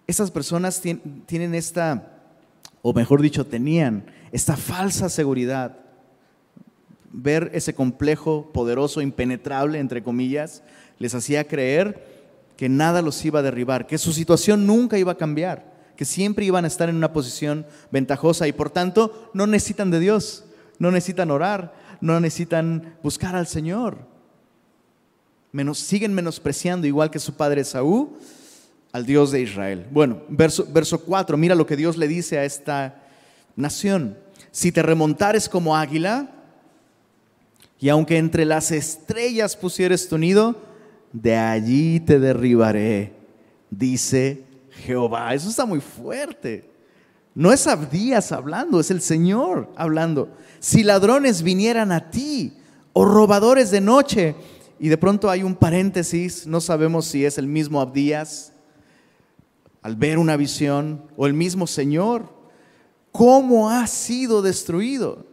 [0.05, 0.81] Esas personas
[1.25, 2.19] tienen esta,
[2.81, 5.86] o mejor dicho, tenían esta falsa seguridad.
[7.11, 10.63] Ver ese complejo poderoso, impenetrable, entre comillas,
[10.99, 12.03] les hacía creer
[12.57, 16.45] que nada los iba a derribar, que su situación nunca iba a cambiar, que siempre
[16.45, 20.45] iban a estar en una posición ventajosa y por tanto no necesitan de Dios,
[20.79, 24.17] no necesitan orar, no necesitan buscar al Señor
[25.73, 28.09] siguen menospreciando, igual que su padre Saúl,
[28.91, 29.85] al Dios de Israel.
[29.91, 33.03] Bueno, verso, verso 4, mira lo que Dios le dice a esta
[33.55, 34.17] nación.
[34.51, 36.31] Si te remontares como águila,
[37.79, 40.55] y aunque entre las estrellas pusieres tu nido,
[41.13, 43.13] de allí te derribaré,
[43.69, 45.33] dice Jehová.
[45.33, 46.69] Eso está muy fuerte.
[47.35, 50.29] No es Abdías hablando, es el Señor hablando.
[50.59, 52.57] Si ladrones vinieran a ti,
[52.93, 54.33] o robadores de noche,
[54.79, 58.53] y de pronto hay un paréntesis, no sabemos si es el mismo Abdías
[59.83, 62.33] al ver una visión o el mismo Señor.
[63.11, 65.26] ¿Cómo ha sido destruido?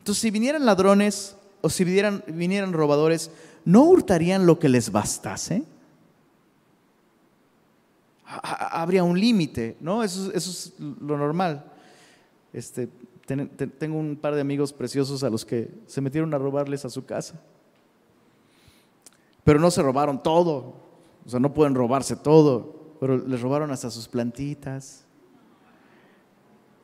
[0.00, 3.30] Entonces, si vinieran ladrones o si vinieran, robadores,
[3.64, 5.62] ¿no hurtarían lo que les bastase?
[8.24, 10.02] Habría un límite, ¿no?
[10.02, 11.64] Eso, es lo normal.
[12.52, 12.88] Este,
[13.78, 17.04] tengo un par de amigos preciosos a los que se metieron a robarles a su
[17.04, 17.40] casa.
[19.44, 20.74] Pero no se robaron todo.
[21.26, 22.94] O sea, no pueden robarse todo.
[23.00, 25.04] Pero les robaron hasta sus plantitas.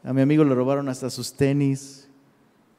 [0.04, 2.05] A mi amigo le robaron hasta sus tenis.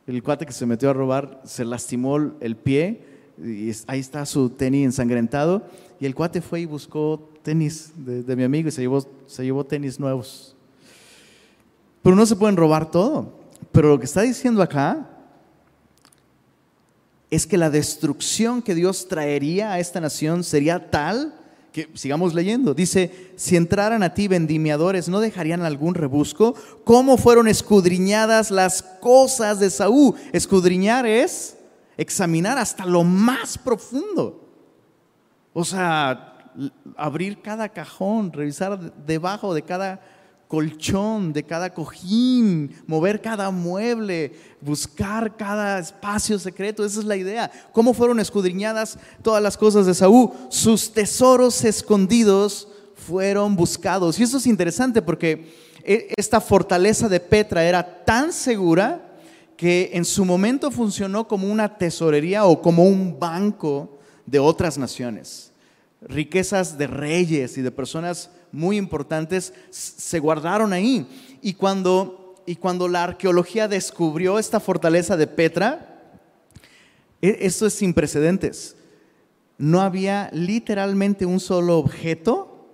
[0.08, 3.02] El cuate que se metió a robar se lastimó el pie
[3.38, 5.64] Y ahí está su tenis ensangrentado.
[6.00, 9.66] Y el cuate fue y buscó tenis de, mi amigo y se llevó, se llevó
[9.66, 10.56] tenis nuevos.
[12.02, 13.34] Pero no se pueden robar todo.
[13.72, 15.10] Pero lo que está diciendo acá
[17.30, 21.34] es que la destrucción que Dios traería a esta nación sería tal
[21.94, 26.56] sigamos leyendo, dice, si entraran a ti vendimiadores, ¿no dejarían algún rebusco?
[26.84, 30.16] ¿Cómo fueron escudriñadas las cosas de Saúl?
[30.34, 31.58] Escudriñar es
[31.98, 34.48] examinar hasta lo más profundo.
[35.54, 36.52] O sea,
[36.96, 40.02] abrir cada cajón, revisar debajo de cada
[40.48, 46.86] colchón, de cada cojín, mover cada mueble, buscar cada espacio secreto.
[46.86, 47.52] Esa es la idea.
[47.74, 50.32] ¿Cómo fueron escudriñadas todas las cosas de Saúl?
[50.50, 54.20] Sus tesoros escondidos fueron buscados.
[54.20, 59.04] Y eso es interesante porque e, esta fortaleza de Petra era tan segura
[59.58, 65.52] que en su momento funcionó como una tesorería o como un banco de otras naciones.
[66.02, 71.08] Riquezas de reyes y de personas muy importantes se guardaron ahí.
[71.42, 76.02] Y cuando, y cuando la arqueología descubrió esta fortaleza de Petra,
[77.22, 78.76] e, esto es sin precedentes.
[79.58, 82.68] No había literalmente un solo objeto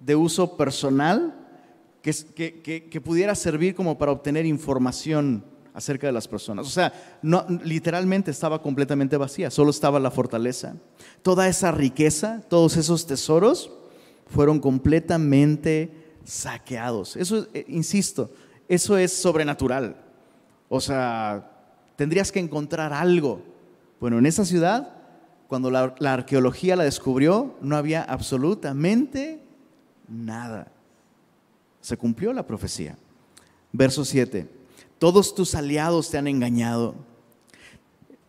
[0.00, 1.34] de uso personal
[2.02, 5.44] que, que pudiera servir como para obtener información
[5.78, 6.66] acerca de las personas.
[6.66, 10.74] O sea, no, literalmente estaba completamente vacía, solo estaba la fortaleza.
[11.22, 13.70] Toda esa riqueza, todos esos tesoros
[14.28, 17.16] fueron completamente saqueados.
[17.16, 18.30] Eso, eh, insisto,
[18.68, 19.96] eso es sobrenatural.
[20.68, 21.50] O sea,
[21.96, 23.42] tendrías que encontrar algo.
[24.00, 24.94] Bueno, en esa ciudad,
[25.48, 29.42] cuando la, la arqueología la descubrió, no había absolutamente
[30.06, 30.70] nada.
[31.80, 32.96] Se cumplió la profecía.
[33.72, 34.48] Verso 7.
[34.98, 36.94] Todos tus aliados te han engañado.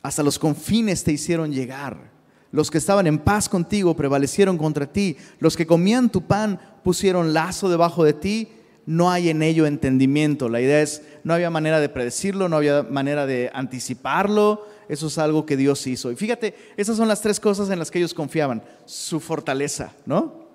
[0.01, 2.11] Hasta los confines te hicieron llegar.
[2.51, 5.17] Los que estaban en paz contigo prevalecieron contra ti.
[5.39, 8.49] Los que comían tu pan pusieron lazo debajo de ti.
[8.85, 10.49] No hay en ello entendimiento.
[10.49, 14.65] La idea es, no había manera de predecirlo, no había manera de anticiparlo.
[14.87, 16.11] Eso es algo que Dios hizo.
[16.11, 18.63] Y fíjate, esas son las tres cosas en las que ellos confiaban.
[18.85, 20.47] Su fortaleza, ¿no?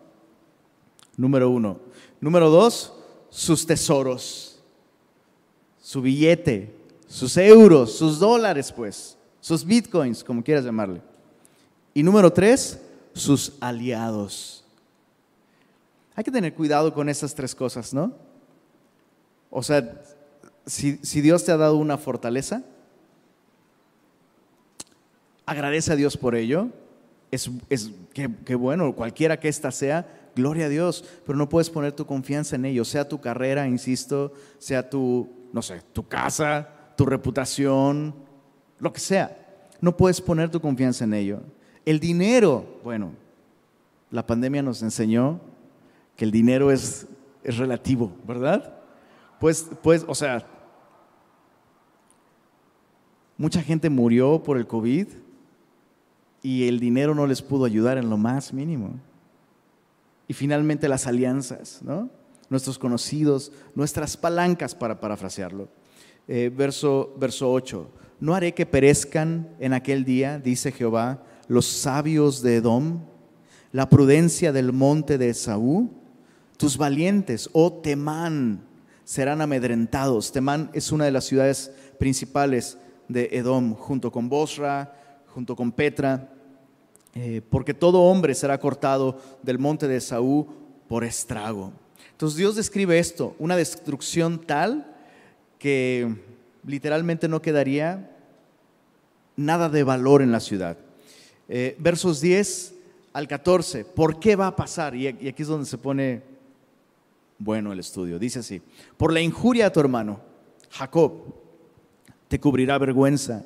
[1.16, 1.78] Número uno.
[2.20, 2.92] Número dos,
[3.30, 4.54] sus tesoros
[5.84, 6.74] su billete,
[7.06, 11.02] sus euros, sus dólares, pues, sus bitcoins, como quieras llamarle.
[11.94, 12.80] Y número tres,
[13.14, 14.64] sus aliados.
[16.16, 18.12] Hay que tener cuidado con esas tres cosas, ¿no?
[19.50, 20.02] O sea,
[20.66, 22.62] si, Dios te ha dado una fortaleza,
[25.46, 26.68] agradece a Dios por ello.
[27.30, 31.92] Es, es que, bueno, cualquiera que ésta sea, gloria a Dios, pero no puedes poner
[31.92, 37.06] tu confianza en ello, sea tu carrera, insisto, sea tu no sé, tu casa, tu
[37.06, 38.12] reputación,
[38.80, 39.38] lo que sea.
[39.80, 41.42] No puedes poner tu confianza en ello.
[41.84, 43.12] El dinero, bueno,
[44.10, 45.40] la pandemia nos enseñó
[46.16, 47.06] que el dinero es,
[47.42, 48.74] es relativo, ¿verdad?
[49.40, 50.46] Pues, pues, o sea,
[53.36, 55.08] mucha gente murió por el COVID
[56.42, 58.94] y el dinero no les pudo ayudar en lo más mínimo.
[60.28, 62.08] Y finalmente las alianzas, ¿no?
[62.48, 65.68] nuestros conocidos, nuestras palancas, para parafrasearlo.
[66.28, 67.90] Eh, verso, verso 8.
[68.20, 73.00] No haré que perezcan en aquel día, dice Jehová, los sabios de Edom,
[73.72, 75.90] la prudencia del monte de Esaú.
[76.56, 78.64] Tus valientes, oh Temán,
[79.04, 80.32] serán amedrentados.
[80.32, 82.78] Temán es una de las ciudades principales
[83.08, 86.30] de Edom, junto con Bosra, junto con Petra,
[87.14, 90.46] eh, porque todo hombre será cortado del monte de Esaú
[90.88, 91.72] por estrago.
[92.12, 94.94] Entonces Dios describe esto, una destrucción tal
[95.58, 96.14] que
[96.66, 98.10] literalmente no quedaría
[99.36, 100.78] nada de valor en la ciudad.
[101.48, 102.74] Eh, versos 10
[103.12, 104.94] al 14, ¿por qué va a pasar?
[104.94, 106.22] Y aquí es donde se pone
[107.38, 108.18] bueno el estudio.
[108.18, 108.60] Dice así,
[108.96, 110.20] por la injuria a tu hermano,
[110.70, 111.12] Jacob,
[112.28, 113.44] te cubrirá vergüenza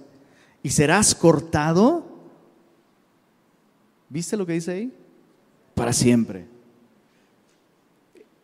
[0.63, 2.07] y serás cortado.
[4.09, 4.93] ¿Viste lo que dice ahí?
[5.75, 6.47] Para siempre.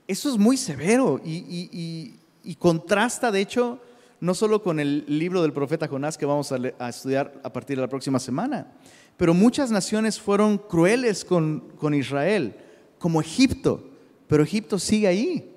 [0.07, 2.15] Eso es muy severo y,
[2.59, 3.81] contrasta, de hecho,
[4.21, 7.83] no solo con el libro del profeta Jonás que vamos a, estudiar a partir de
[7.83, 8.67] la próxima semana,
[9.17, 12.57] pero muchas naciones fueron crueles con, con Israel,
[12.99, 13.83] como Egipto,
[14.27, 15.51] pero Egipto sigue ahí.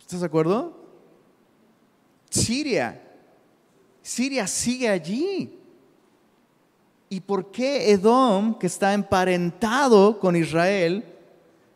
[0.00, 0.76] ¿Estás de acuerdo?
[2.30, 3.00] Siria,
[4.02, 5.58] Siria sigue allí.
[7.08, 11.04] ¿Y por qué Edom, que está emparentado con Israel,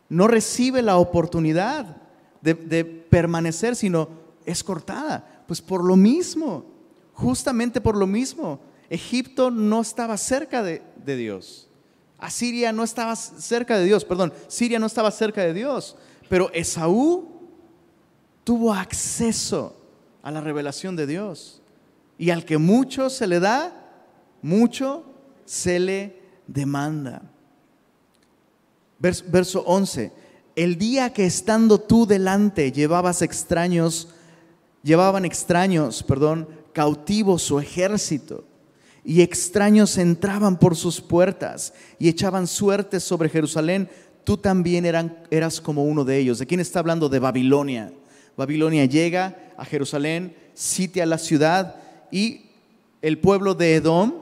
[0.09, 1.97] no recibe la oportunidad
[2.41, 4.09] de, permanecer, sino
[4.45, 5.43] es cortada.
[5.47, 6.65] Pues por lo mismo,
[7.13, 8.59] justamente por lo mismo,
[8.89, 11.69] Egipto no estaba cerca de, Dios.
[12.17, 15.95] Asiria no estaba cerca de Dios, perdón, Siria no estaba cerca de Dios,
[16.27, 17.39] pero Esaú
[18.43, 19.75] tuvo acceso
[20.21, 21.61] a la revelación de Dios.
[22.17, 23.71] Y al que mucho se le da,
[24.41, 25.05] mucho
[25.45, 27.21] se le demanda.
[28.99, 30.11] Verso, 11.
[30.55, 34.09] El día que estando tú delante llevabas extraños,
[34.83, 38.43] llevaban extraños, perdón, cautivos su ejército,
[39.09, 43.89] y extraños entraban por sus puertas y echaban suertes sobre Jerusalén,
[44.23, 46.37] tú también eran, eras como uno de ellos.
[46.37, 47.09] ¿De quién está hablando?
[47.09, 47.91] De Babilonia.
[48.37, 51.77] Babilonia llega a Jerusalén, sitia la ciudad
[52.11, 52.51] y
[53.01, 54.13] el pueblo de Edom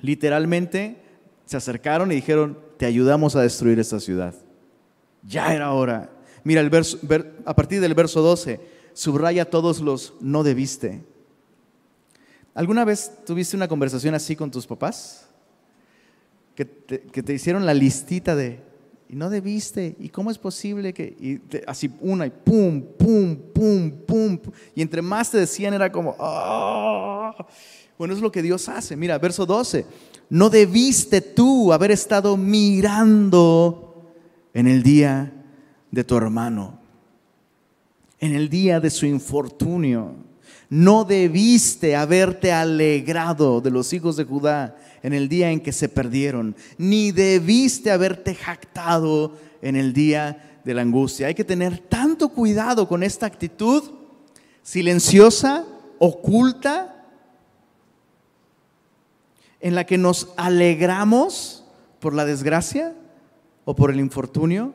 [0.00, 1.02] literalmente
[1.44, 4.32] se acercaron y dijeron, te ayudamos a destruir esta ciudad.
[5.24, 6.12] Ya era hora.
[6.44, 7.00] Mira, el verso,
[7.44, 8.60] a partir del verso 12,
[8.92, 11.02] subraya todos los no debiste.
[12.58, 15.28] ¿Alguna vez tuviste una conversación así con tus papás?
[16.56, 18.60] Que te, hicieron la listita de,
[19.08, 23.92] y no debiste, y cómo es posible que, y así una y pum, pum, pum,
[24.04, 24.38] pum,
[24.74, 27.46] y entre más te decían era como, ah".
[27.96, 28.96] bueno, es lo que Dios hace.
[28.96, 29.86] Mira, verso 12,
[30.28, 34.04] no debiste tú haber estado mirando
[34.52, 35.32] en el día
[35.92, 36.80] de tu hermano,
[38.18, 40.26] en el día de su infortunio.
[40.70, 45.88] No debiste haberte alegrado de los hijos de Judá en el día en que se
[45.88, 51.28] perdieron, ni debiste haberte jactado en el día de la angustia.
[51.28, 53.82] Hay que tener tanto cuidado con esta actitud
[54.62, 55.64] silenciosa,
[55.98, 57.06] oculta,
[59.60, 61.64] en la que nos alegramos
[61.98, 62.94] por la desgracia
[63.64, 64.74] o por el infortunio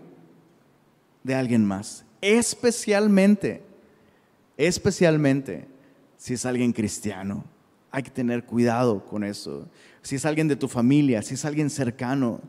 [1.24, 2.04] de alguien más.
[2.22, 3.62] Especialmente,
[4.58, 5.73] especialmente
[6.24, 7.44] si es alguien cristiano.
[7.92, 9.68] Hay que tener cuidado con eso.
[10.02, 12.40] Si es alguien de tu familia, si es alguien cercano.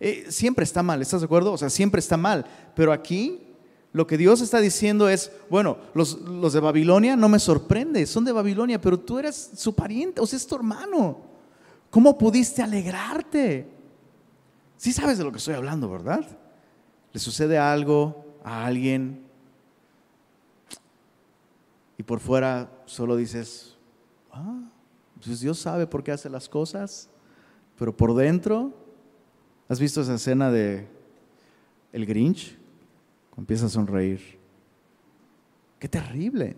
[0.00, 1.54] Eh, siempre está mal, ¿estás de acuerdo?
[1.54, 2.44] O sea, siempre está mal.
[2.76, 3.40] Pero aquí
[3.94, 8.26] lo que Dios está diciendo es, bueno, los, los de Babilonia no me sorprende, son
[8.26, 11.22] de Babilonia, pero tú eres su pariente, o sea, es tu hermano.
[11.88, 13.66] ¿Cómo pudiste alegrarte?
[14.76, 16.26] Sí sabes de lo que estoy hablando, ¿verdad?
[17.10, 19.21] Le sucede algo a alguien
[22.02, 23.76] y por fuera solo dices,
[24.32, 24.68] ah,
[25.22, 27.08] pues Dios sabe por qué hace las cosas,
[27.78, 28.74] pero por dentro,
[29.68, 30.88] ¿has visto esa escena de
[31.92, 32.58] el Grinch?
[33.38, 34.20] Empieza a sonreír.
[35.78, 36.56] Qué terrible,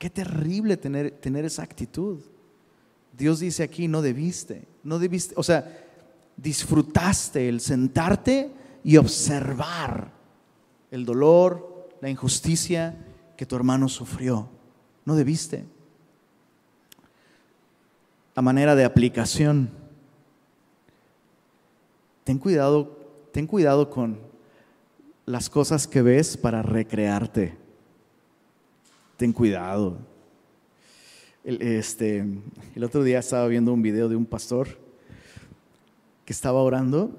[0.00, 2.18] qué terrible tener, tener esa actitud.
[3.16, 5.86] Dios dice aquí, no debiste, no debiste, o sea,
[6.36, 8.50] disfrutaste el sentarte
[8.82, 10.10] y observar
[10.90, 13.04] el dolor, la injusticia
[13.38, 14.48] que tu hermano sufrió.
[15.04, 15.64] No debiste.
[18.34, 19.70] A manera de aplicación,
[22.24, 22.98] ten cuidado,
[23.32, 24.18] ten cuidado con
[25.24, 27.56] las cosas que ves para recrearte.
[29.16, 29.98] Ten cuidado.
[31.44, 32.26] El, este,
[32.74, 34.66] el otro día estaba viendo un video de un pastor
[36.24, 37.12] que estaba orando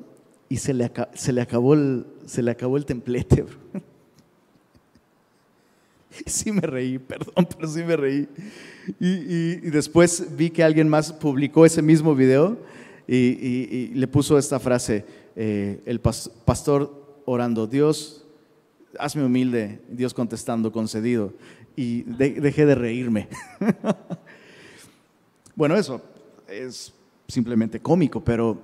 [0.50, 3.46] y se le, se le, acabó, el, se le acabó el templete.
[6.26, 8.28] Sí me reí, perdón, pero sí me reí.
[9.00, 12.58] Y, después vi que alguien más publicó ese mismo video
[13.08, 18.26] y, le puso esta frase, eh, el pastor orando, Dios,
[18.98, 21.34] hazme humilde, Dios contestando, concedido
[21.76, 23.30] y dejé de reírme.
[25.56, 26.02] bueno, eso
[26.48, 26.94] es
[27.28, 28.60] simplemente cómico, pero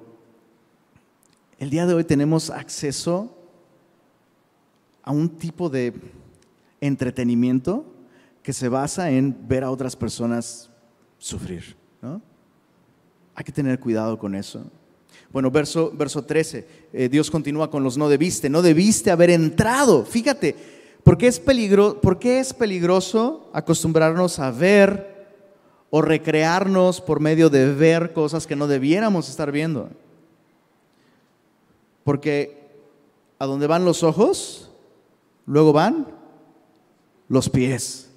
[1.59, 3.33] el día de hoy tenemos acceso
[5.01, 5.93] a un tipo de
[6.81, 7.85] entretenimiento
[8.43, 10.69] que se basa en ver a otras personas
[11.17, 11.75] sufrir.
[13.33, 14.63] Hay que tener cuidado con eso.
[15.31, 20.05] Bueno, verso, verso 13, eh, Dios continúa con los no debiste, no debiste haber entrado.
[20.05, 20.55] Fíjate,
[21.05, 21.39] ¿Por qué, es
[22.23, 25.27] es peligroso acostumbrarnos a ver
[25.91, 29.91] o recrearnos por medio de ver cosas que no debiéramos estar viendo?
[32.03, 32.57] Porque
[33.37, 34.71] a donde van los ojos,
[35.45, 36.07] luego van
[37.27, 38.09] los pies.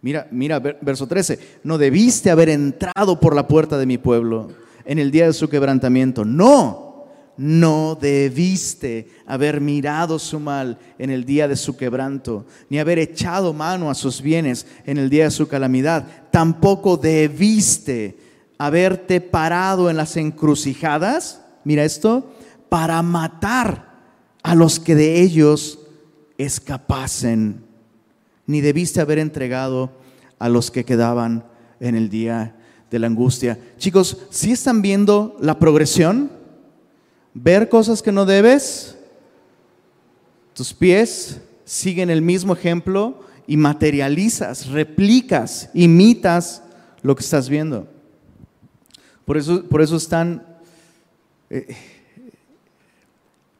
[0.00, 1.38] Mira, mira, verso 13.
[1.64, 4.48] No debiste haber entrado por la puerta de mi pueblo
[4.84, 6.24] en el día de su quebrantamiento.
[6.24, 6.92] No
[7.36, 13.52] no debiste haber mirado su mal en el día de su quebranto, ni haber echado
[13.52, 16.06] mano a sus bienes en el día de su calamidad.
[16.30, 18.18] Tampoco debiste
[18.58, 22.32] haberte parado en las encrucijadas, mira esto,
[22.68, 23.92] para matar
[24.42, 25.78] a los que de ellos
[26.38, 27.64] escapasen,
[28.46, 29.90] ni debiste haber entregado
[30.38, 31.44] a los que quedaban
[31.80, 32.56] en el día
[32.90, 33.58] de la angustia.
[33.78, 36.30] Chicos, si están viendo la progresión?
[37.34, 38.98] Ver cosas que no debes,
[40.52, 46.62] tus pies siguen el mismo ejemplo y materializas, replicas, imitas
[47.02, 47.88] lo que estás viendo.
[49.24, 50.46] Por eso, por eso están...
[51.48, 51.74] Eh,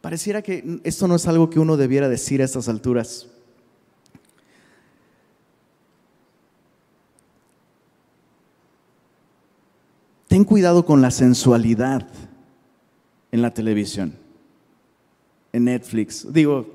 [0.01, 3.29] pareciera que esto no es algo que uno debiera decir a estas alturas.
[10.33, 12.09] Ten cuidado con la sensualidad
[13.33, 14.15] en la televisión,
[15.53, 16.27] en Netflix.
[16.33, 16.67] Digo,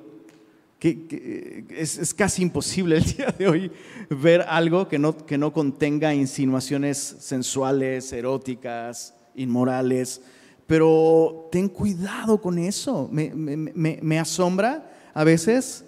[0.77, 3.71] que, es, casi imposible el día de hoy
[4.11, 10.21] ver algo que no, que no contenga insinuaciones sensuales, eróticas, inmorales.
[10.67, 13.09] Pero ten cuidado con eso.
[13.11, 15.83] Me, me asombra a veces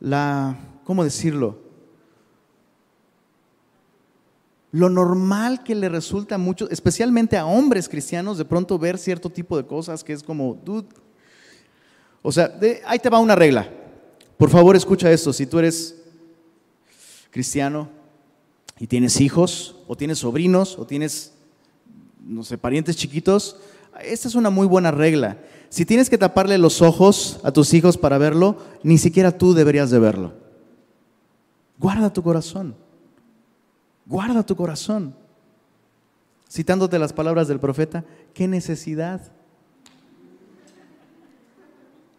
[0.00, 1.61] la, ¿cómo decirlo?
[4.72, 9.56] Lo normal que le resulta mucho, especialmente a hombres cristianos, de pronto ver cierto tipo
[9.56, 10.88] de cosas que es como, dude.
[12.22, 13.68] O sea, ahí te va una regla.
[14.38, 15.32] Por favor, escucha esto.
[15.32, 16.02] Si tú eres
[17.30, 17.90] cristiano
[18.78, 21.34] y tienes hijos, o tienes sobrinos, o tienes,
[22.24, 23.56] no sé, parientes chiquitos,
[24.02, 25.36] esta es una muy buena regla.
[25.68, 29.90] Si tienes que taparle los ojos a tus hijos para verlo, ni siquiera tú deberías
[29.90, 30.32] de verlo.
[31.78, 32.74] Guarda tu corazón.
[34.12, 35.14] Guarda tu corazón.
[36.46, 38.04] Citándote las palabras del profeta,
[38.34, 39.32] ¿qué necesidad?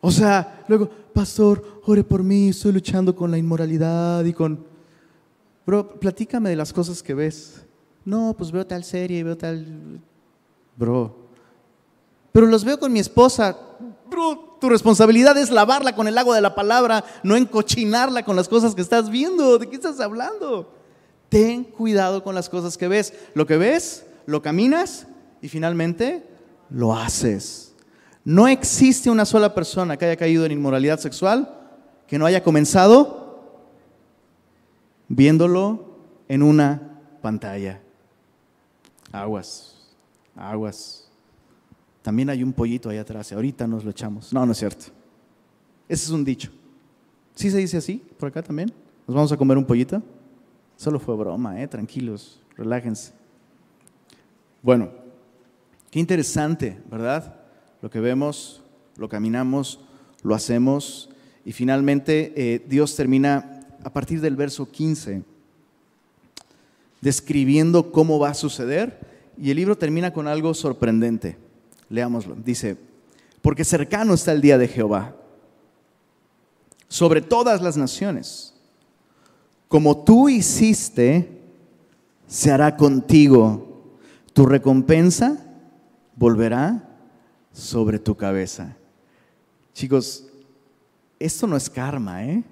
[0.02, 4.66] O sea, luego, pastor, ore por mí, estoy luchando con la inmoralidad y con...
[5.68, 7.64] Bro, platícame de las cosas que ves.
[8.06, 10.02] No, pues veo tal serie, veo tal...
[10.76, 11.16] Bro.
[12.32, 13.56] Pero los veo con mi esposa.
[14.10, 18.50] Bro, tu responsabilidad es lavarla con el agua de la palabra, no encochinarla con las
[18.50, 19.60] cosas que estás viendo.
[19.60, 20.82] ¿De qué estás hablando?
[21.34, 23.12] Ten cuidado con las cosas que ves.
[23.34, 25.08] Lo que ves, lo caminas
[25.42, 26.24] y finalmente
[26.70, 27.74] lo haces.
[28.24, 31.60] No existe una sola persona que haya caído en inmoralidad sexual
[32.06, 33.58] que no haya comenzado
[35.08, 37.82] viéndolo en una pantalla.
[39.12, 39.92] Aguas,
[40.36, 41.10] aguas.
[42.04, 44.32] También hay un pollito ahí atrás, ahorita nos lo echamos.
[44.32, 44.86] No, no es cierto.
[45.90, 46.52] Ese es un dicho.
[47.34, 48.72] ¿Sí se dice así por acá también?
[49.08, 50.00] ¿Nos vamos a comer un pollito?
[50.78, 51.68] Solo fue broma, ¿eh?
[51.68, 53.14] tranquilos, relájense.
[54.62, 54.90] Bueno,
[55.92, 57.36] qué interesante, ¿verdad?
[57.82, 58.64] Lo que vemos,
[58.98, 59.80] lo caminamos,
[60.24, 61.10] lo hacemos
[61.46, 65.24] y finalmente eh, Dios termina a partir del verso 15
[67.02, 68.98] describiendo cómo va a suceder
[69.38, 71.38] y el libro termina con algo sorprendente.
[71.90, 72.36] Leámoslo.
[72.36, 72.78] Dice,
[73.42, 75.14] porque cercano está el día de Jehová
[76.88, 78.53] sobre todas las naciones
[79.74, 81.28] como tú hiciste,
[82.28, 83.90] se hará contigo.
[84.32, 85.44] Tu recompensa
[86.16, 86.88] volverá
[87.52, 88.78] sobre tu cabeza.
[89.74, 90.28] Chicos,
[91.20, 92.44] esto no es karma, ¿eh?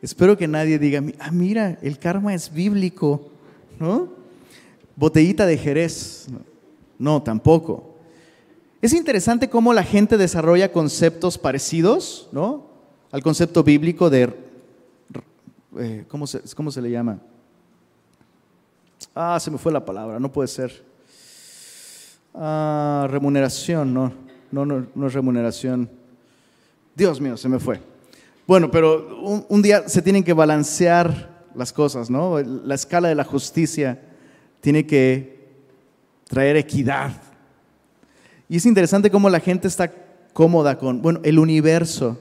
[0.00, 3.30] Espero que nadie diga, ah, mira, el karma es bíblico,
[3.78, 4.08] ¿no?
[4.96, 6.26] Botellita de Jerez.
[6.98, 7.96] No, tampoco.
[8.80, 12.64] Es interesante cómo la gente desarrolla conceptos parecidos, ¿no?
[13.12, 14.45] Al concepto bíblico de
[15.78, 17.18] eh, ¿cómo, se, ¿cómo se le llama?
[19.14, 20.84] Ah, se me fue la palabra, no puede ser.
[22.34, 24.12] Ah, remuneración, no,
[24.50, 25.88] no, no, no es remuneración.
[26.94, 27.80] Dios mío, se me fue.
[28.46, 32.38] Bueno, pero un, un, día se tienen que balancear las cosas, ¿no?
[32.40, 34.00] La escala de la justicia
[34.60, 35.48] tiene que
[36.28, 37.12] traer equidad.
[38.48, 39.90] Y es interesante cómo la gente está
[40.32, 42.20] cómoda con, bueno, el universo.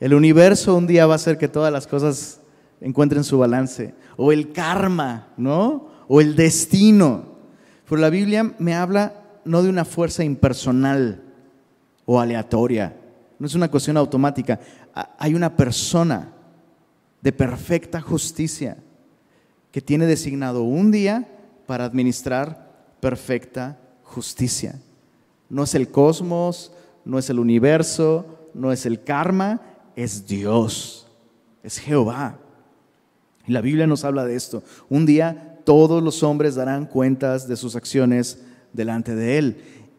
[0.00, 2.40] El universo un día va a hacer que todas las cosas
[2.80, 3.94] encuentren su balance.
[4.16, 5.88] O el karma, ¿no?
[6.08, 7.36] O el destino.
[7.88, 11.22] Pero la Biblia me habla no de una fuerza impersonal
[12.04, 12.96] o aleatoria.
[13.38, 14.58] No es una cuestión automática.
[15.18, 16.32] Hay una persona
[17.20, 18.76] de perfecta justicia
[19.70, 21.28] que tiene designado un día
[21.66, 24.80] para administrar perfecta justicia.
[25.48, 26.72] No es el cosmos,
[27.04, 29.60] no es el universo, no es el karma,
[29.94, 31.06] es Dios,
[31.62, 32.38] es Jehová.
[33.46, 34.62] Y la Biblia nos habla de esto.
[34.88, 38.38] Un día todos los hombres darán cuentas de sus acciones
[38.72, 39.56] delante de Él.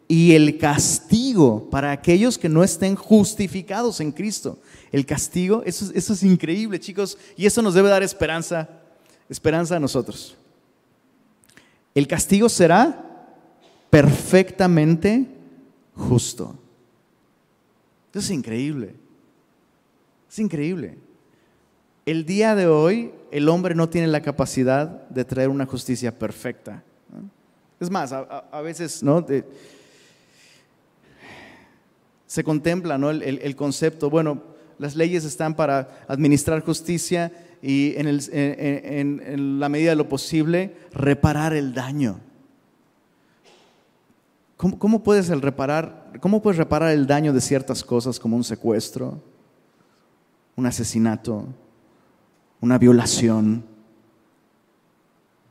[0.08, 4.58] Y el castigo para aquellos que no estén justificados en Cristo.
[4.90, 7.18] El castigo, eso, eso es increíble, chicos.
[7.36, 8.68] Y eso nos debe dar esperanza,
[9.28, 10.36] esperanza a nosotros.
[11.94, 13.04] El castigo será
[13.90, 15.26] perfectamente
[15.94, 16.54] justo.
[18.10, 18.94] Eso es increíble.
[20.30, 20.96] Es increíble.
[22.06, 26.82] El día de hoy el hombre no tiene la capacidad de traer una justicia perfecta.
[27.80, 29.24] Es más, a, veces ¿no?
[32.26, 33.10] se contempla ¿no?
[33.10, 34.42] el, concepto, bueno,
[34.78, 41.72] las leyes están para administrar justicia y en, la medida de lo posible reparar el
[41.74, 42.20] daño.
[44.56, 49.22] ¿Cómo, puedes el reparar, ¿Cómo puedes reparar el daño de ciertas cosas como un secuestro,
[50.56, 51.46] un asesinato,
[52.60, 53.64] una violación?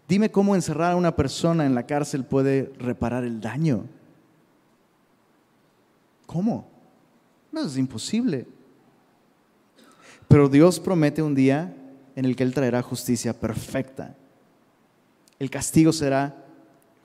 [0.07, 3.85] Dime cómo encerrar a una persona en la cárcel puede reparar el daño.
[6.25, 6.67] ¿Cómo?
[7.51, 8.47] No es imposible.
[10.27, 11.73] Pero Dios promete un día
[12.15, 14.15] en el que Él traerá justicia perfecta.
[15.39, 16.45] El castigo será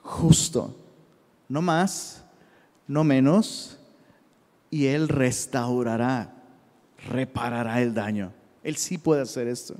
[0.01, 0.75] justo,
[1.47, 2.23] no más,
[2.87, 3.79] no menos,
[4.69, 6.33] y Él restaurará,
[7.09, 8.33] reparará el daño.
[8.63, 9.75] Él sí puede hacer esto.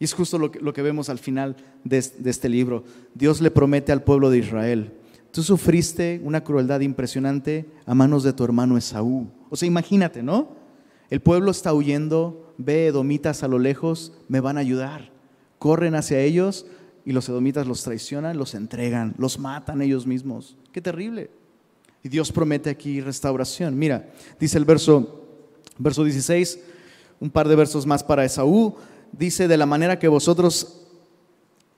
[0.00, 2.84] Y es justo lo que, vemos al final de, de este libro.
[3.14, 4.94] Dios le promete al pueblo de Israel,
[5.30, 9.30] tú sufriste una crueldad impresionante a manos de tu hermano Esaú.
[9.50, 10.56] O sea, imagínate, ¿no?
[11.10, 15.10] El pueblo está huyendo, ve edomitas a lo lejos, me van a ayudar.
[15.58, 16.64] Corren hacia ellos
[17.04, 20.56] y los edomitas los traicionan, los entregan, los matan ellos mismos.
[20.72, 21.30] Qué terrible.
[22.02, 23.78] Y Dios promete aquí restauración.
[23.78, 25.26] Mira, dice el verso,
[25.78, 26.58] verso 16,
[27.20, 28.76] un par de versos más para Esaú
[29.12, 30.86] dice, de la manera que vosotros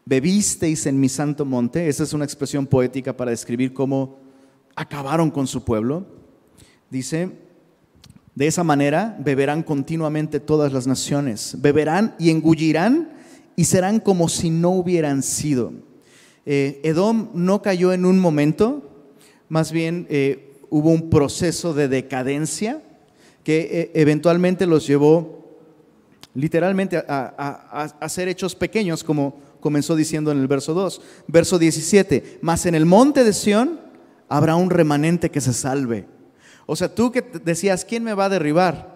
[0.04, 4.18] bebisteis en mi santo monte, esa es una expresión poética para describir cómo
[4.74, 6.06] acabaron con su pueblo,
[6.90, 7.30] dice,
[8.34, 13.12] de esa manera beberán continuamente todas las naciones, beberán y engullirán
[13.56, 15.72] y serán como si no hubieran sido.
[16.46, 19.06] Eh, Edom no cayó en un momento,
[19.48, 22.82] más bien eh, hubo un proceso de decadencia
[23.44, 25.41] que eh, eventualmente los llevó
[26.34, 31.00] literalmente a, hacer hechos pequeños, como comenzó diciendo en el verso 2.
[31.26, 33.80] Verso 17, mas en el monte de Sión
[34.28, 36.06] habrá un remanente que se salve.
[36.66, 38.92] O sea, tú que decías, ¿quién me va a derribar?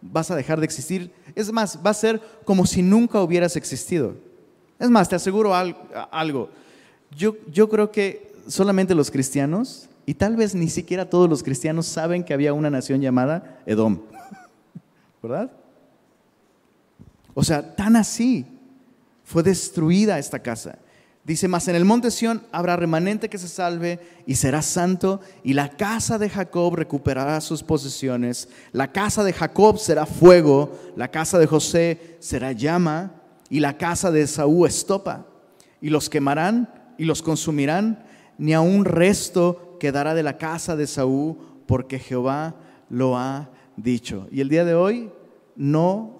[0.00, 1.12] Vas a dejar de existir.
[1.34, 4.14] Es más, va a ser como si nunca hubieras existido.
[4.78, 6.50] Es más, te aseguro algo.
[7.14, 11.86] Yo, yo creo que solamente los cristianos, y tal vez ni siquiera todos los cristianos,
[11.86, 14.00] saben que había una nación llamada Edom.
[15.22, 15.50] ¿Verdad?
[17.40, 18.44] O sea, tan así
[19.24, 20.76] fue destruida esta casa.
[21.24, 25.54] Dice, más en el monte Sión habrá remanente que se salve y será santo, y
[25.54, 28.50] la casa de Jacob recuperará sus posesiones.
[28.72, 33.14] La casa de Jacob será fuego, la casa de José será llama,
[33.48, 35.26] y la casa de Esaú estopa.
[35.80, 36.68] Y los quemarán
[36.98, 38.04] y los consumirán,
[38.36, 42.56] ni a un resto quedará de la casa de Esaú, porque Jehová
[42.90, 44.28] lo ha dicho.
[44.30, 45.10] Y el día de hoy
[45.56, 46.19] no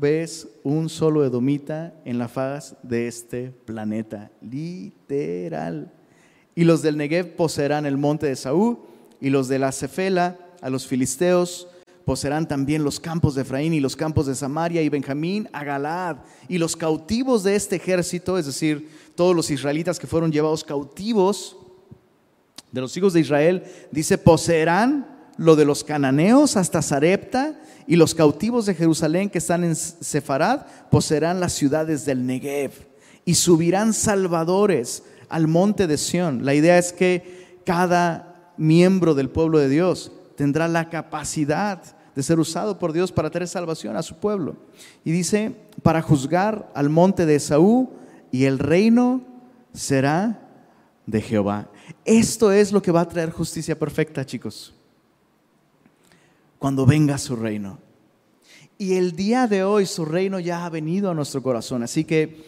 [0.00, 5.92] ves un solo edomita en la faz de este planeta, literal.
[6.54, 8.78] Y los del Negev poseerán el monte de Saúl,
[9.20, 11.68] y los de la Cefela a los filisteos
[12.06, 16.16] poseerán también los campos de Efraín y los campos de Samaria y Benjamín a Galad.
[16.48, 21.58] Y los cautivos de este ejército, es decir, todos los israelitas que fueron llevados cautivos
[22.72, 27.59] de los hijos de Israel, dice, poseerán lo de los cananeos hasta Sarepta
[27.90, 30.60] y los cautivos de Jerusalén que están en Sefarad
[30.92, 32.70] poseerán las ciudades del Negev
[33.24, 36.44] y subirán salvadores al monte de Sión.
[36.44, 41.82] La idea es que cada miembro del pueblo de Dios tendrá la capacidad
[42.14, 44.54] de ser usado por Dios para traer salvación a su pueblo.
[45.04, 47.90] Y dice, para juzgar al monte de Esaú
[48.30, 49.20] y el reino
[49.72, 50.48] será
[51.06, 51.68] de Jehová.
[52.04, 54.74] Esto es lo que va a traer justicia perfecta, chicos
[56.60, 57.78] cuando venga su reino.
[58.76, 61.82] Y el día de hoy su reino ya ha venido a nuestro corazón.
[61.82, 62.44] Así que,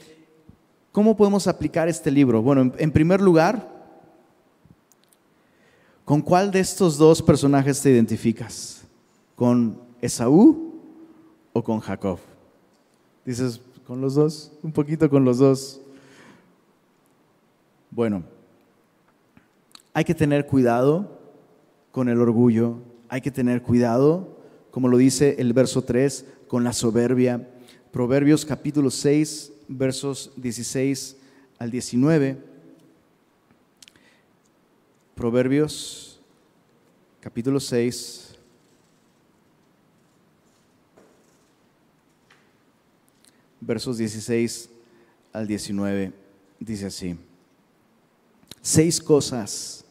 [0.93, 2.43] ¿cómo podemos aplicar este libro?
[2.43, 3.69] Bueno, en primer lugar,
[6.05, 8.83] ¿con cuál de estos dos personajes te identificas?
[9.35, 10.75] ¿Con Esaú
[11.55, 12.19] o con Jacob?
[13.25, 14.53] Dices, ¿con los dos?
[14.63, 15.81] Un poquito con los dos.
[17.91, 18.25] Bueno,
[19.95, 21.19] hay que tener cuidado
[21.91, 24.39] con el orgullo hay que tener cuidado,
[24.71, 27.47] como lo dice el verso 3, con la soberbia.
[27.91, 31.19] Proverbios capítulo 6, versos 16
[31.59, 32.39] al 19.
[35.15, 36.23] Proverbios
[37.21, 38.35] capítulo 6.
[43.61, 44.71] Versos 16
[45.35, 46.15] al 19
[46.59, 47.19] dice así,
[48.63, 49.85] seis cosas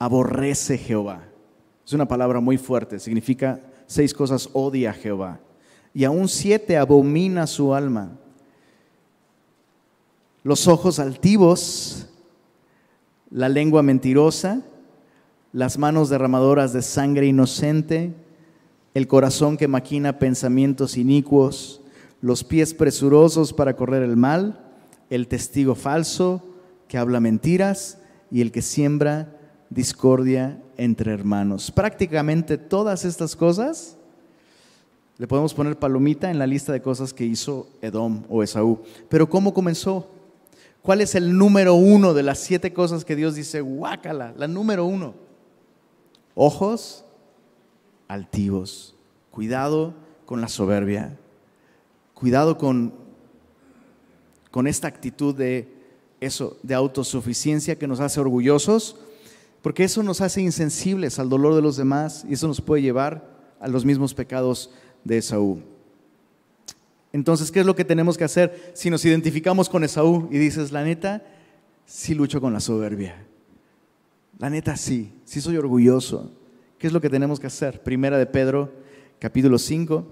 [0.00, 1.28] aborrece Jehová
[1.84, 5.40] es una palabra muy fuerte, significa seis cosas odia a Jehová.
[5.92, 8.12] Y aún siete abomina su alma.
[10.42, 12.08] Los ojos altivos,
[13.30, 14.62] la lengua mentirosa,
[15.52, 18.12] las manos derramadoras de sangre inocente,
[18.94, 21.80] el corazón que maquina pensamientos inicuos,
[22.20, 24.60] los pies presurosos para correr el mal,
[25.10, 26.42] el testigo falso
[26.88, 27.98] que habla mentiras
[28.30, 29.36] y el que siembra
[29.70, 31.70] discordia entre hermanos.
[31.70, 33.96] Prácticamente todas estas cosas
[35.16, 38.80] le podemos poner palomita en la lista de cosas que hizo Edom o Esaú.
[39.08, 40.08] Pero ¿cómo comenzó?
[40.82, 44.34] ¿Cuál es el número uno de las siete cosas que Dios dice, guácala?
[44.36, 45.14] La número uno.
[46.34, 47.04] Ojos
[48.08, 48.94] altivos.
[49.30, 49.94] Cuidado
[50.26, 51.16] con la soberbia.
[52.12, 52.92] Cuidado con,
[54.50, 55.68] con esta actitud de
[56.20, 58.96] eso, de autosuficiencia que nos hace orgullosos,
[59.64, 63.26] porque eso nos hace insensibles al dolor de los demás y eso nos puede llevar
[63.58, 64.70] a los mismos pecados
[65.04, 65.62] de Esaú.
[67.14, 70.70] Entonces, ¿qué es lo que tenemos que hacer si nos identificamos con Esaú y dices,
[70.70, 71.22] la neta,
[71.86, 73.24] sí lucho con la soberbia?
[74.38, 76.30] La neta, sí, sí soy orgulloso.
[76.76, 77.82] ¿Qué es lo que tenemos que hacer?
[77.82, 78.70] Primera de Pedro,
[79.18, 80.06] capítulo 5.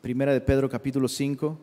[0.00, 1.58] Primera de Pedro, capítulo 5.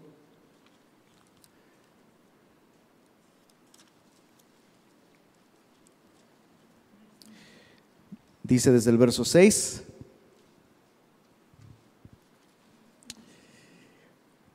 [8.47, 9.81] Dice desde el verso 6,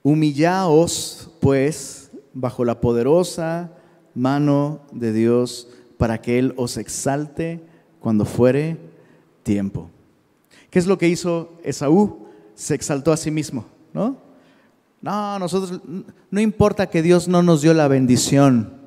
[0.05, 3.73] humillaos pues bajo la poderosa
[4.15, 5.67] mano de Dios
[5.99, 7.65] para que Él os exalte
[7.99, 8.77] cuando fuere
[9.43, 9.91] tiempo.
[10.71, 12.29] ¿Qué es lo que hizo Esaú?
[12.55, 14.19] Se exaltó a sí mismo, ¿no?
[15.03, 15.81] No, nosotros,
[16.31, 18.80] no importa que Dios no nos dio la bendición,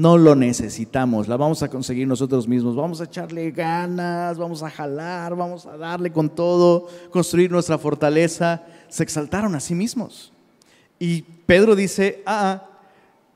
[0.00, 2.74] no lo necesitamos, la vamos a conseguir nosotros mismos.
[2.74, 8.64] Vamos a echarle ganas, vamos a jalar, vamos a darle con todo, construir nuestra fortaleza.
[8.88, 10.32] Se exaltaron a sí mismos.
[10.98, 12.66] Y Pedro dice, ah,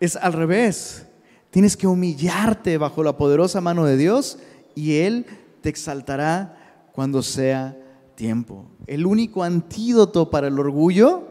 [0.01, 1.07] es al revés.
[1.51, 4.39] Tienes que humillarte bajo la poderosa mano de Dios
[4.75, 5.27] y Él
[5.61, 7.77] te exaltará cuando sea
[8.15, 8.65] tiempo.
[8.87, 11.25] El único antídoto para el orgullo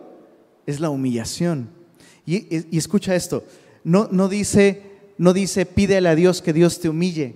[0.67, 1.71] es la humillación.
[2.23, 3.43] Y, escucha esto,
[3.83, 7.35] no, no dice no dice pídele a Dios que Dios te humille.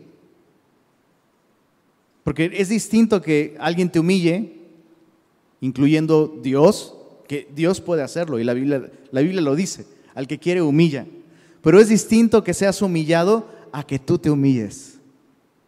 [2.23, 4.53] Porque es distinto que alguien te humille,
[5.61, 6.95] incluyendo Dios,
[7.27, 11.05] que Dios puede hacerlo y la Biblia, la Biblia lo dice, al que quiere humilla.
[11.61, 14.99] Pero es distinto que seas humillado a que tú te humilles.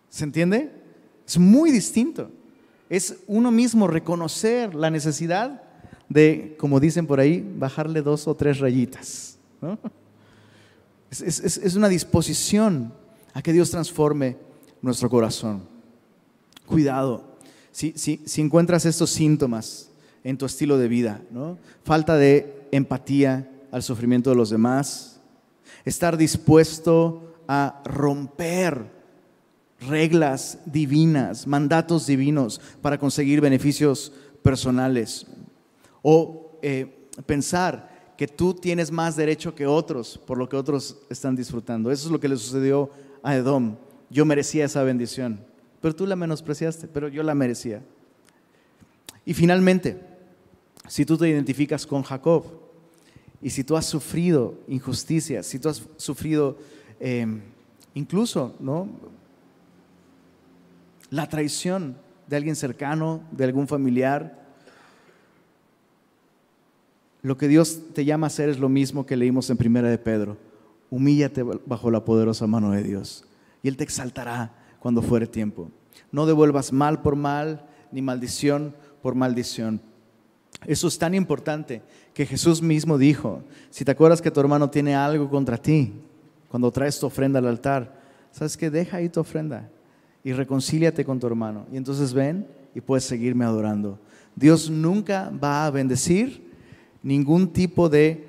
[0.10, 0.72] ¿Se entiende?
[1.28, 2.32] Es muy distinto.
[2.90, 5.62] Es uno mismo reconocer la necesidad
[6.10, 9.38] de, como dicen por ahí, bajarle dos o tres rayitas.
[9.62, 9.78] ¿no?
[11.12, 12.94] Es, una disposición
[13.34, 14.38] a que Dios transforme
[14.82, 15.64] nuestro corazón.
[16.66, 17.24] Cuidado,
[17.72, 19.90] si, si, encuentras estos síntomas
[20.24, 21.58] en tu estilo de vida, ¿no?
[21.84, 25.20] falta de empatía al sufrimiento de los demás,
[25.86, 28.92] estar dispuesto a romper
[29.82, 34.12] reglas divinas, mandatos divinos para conseguir beneficios
[34.44, 35.26] personales,
[36.02, 41.38] o eh, pensar que tú tienes más derecho que otros por lo que otros están
[41.38, 41.90] disfrutando.
[41.90, 42.90] Eso es lo que le sucedió
[43.24, 43.78] a Edom.
[44.10, 45.40] Yo merecía esa bendición,
[45.80, 47.82] pero tú la menospreciaste, pero yo la merecía.
[49.24, 50.02] Y finalmente,
[50.90, 52.44] si tú te identificas con Jacob
[53.42, 56.58] y si tú has sufrido injusticias, si tú has sufrido
[57.00, 57.40] em,
[57.94, 58.90] incluso ¿no?
[61.10, 61.96] la traición
[62.28, 64.49] de alguien cercano, de algún familiar,
[67.22, 69.98] lo que Dios te llama a hacer es lo mismo que leímos en Primera de
[69.98, 70.38] Pedro.
[70.90, 73.26] Humíllate bajo la poderosa mano de Dios
[73.62, 75.70] y Él te exaltará cuando fuere tiempo.
[76.12, 79.82] No devuelvas mal por mal, ni maldición por maldición.
[80.66, 81.82] Eso es tan importante
[82.14, 85.94] que Jesús mismo dijo, si te acuerdas que tu hermano tiene algo contra ti,
[86.50, 88.02] cuando traes tu ofrenda al altar,
[88.32, 88.70] ¿sabes qué?
[88.70, 89.70] Deja ahí tu ofrenda
[90.24, 91.66] y reconcíliate con tu hermano.
[91.72, 94.00] Y entonces ven y puedes seguirme adorando.
[94.36, 96.49] Dios nunca va a bendecir
[97.04, 98.28] ningún tipo de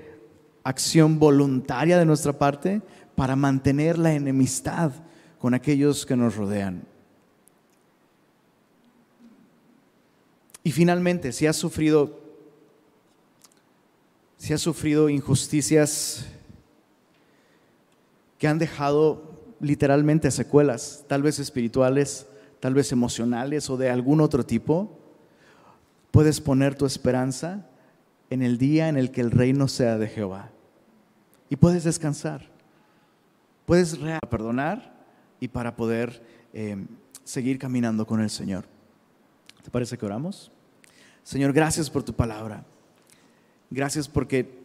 [0.64, 2.82] acción voluntaria de nuestra parte
[3.14, 4.92] para mantener la enemistad
[5.38, 6.82] con aquellos que nos rodean.
[10.62, 12.20] Y finalmente, si has sufrido
[14.40, 16.24] si has sufrido injusticias
[18.38, 22.26] que han dejado literalmente secuelas, tal vez espirituales,
[22.58, 24.98] tal vez emocionales o de algún otro tipo,
[26.10, 27.66] puedes poner tu esperanza
[28.30, 30.50] en el día en el que el reino sea de Jehová.
[31.48, 32.48] Y puedes descansar.
[33.66, 33.98] Puedes
[34.30, 34.94] perdonar
[35.40, 36.22] y para poder
[36.52, 36.84] eh,
[37.24, 38.64] seguir caminando con el Señor.
[39.62, 40.50] ¿Te parece que oramos?
[41.22, 42.64] Señor, gracias por tu palabra.
[43.70, 44.60] Gracias porque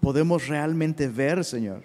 [0.00, 1.84] podemos realmente ver, Señor,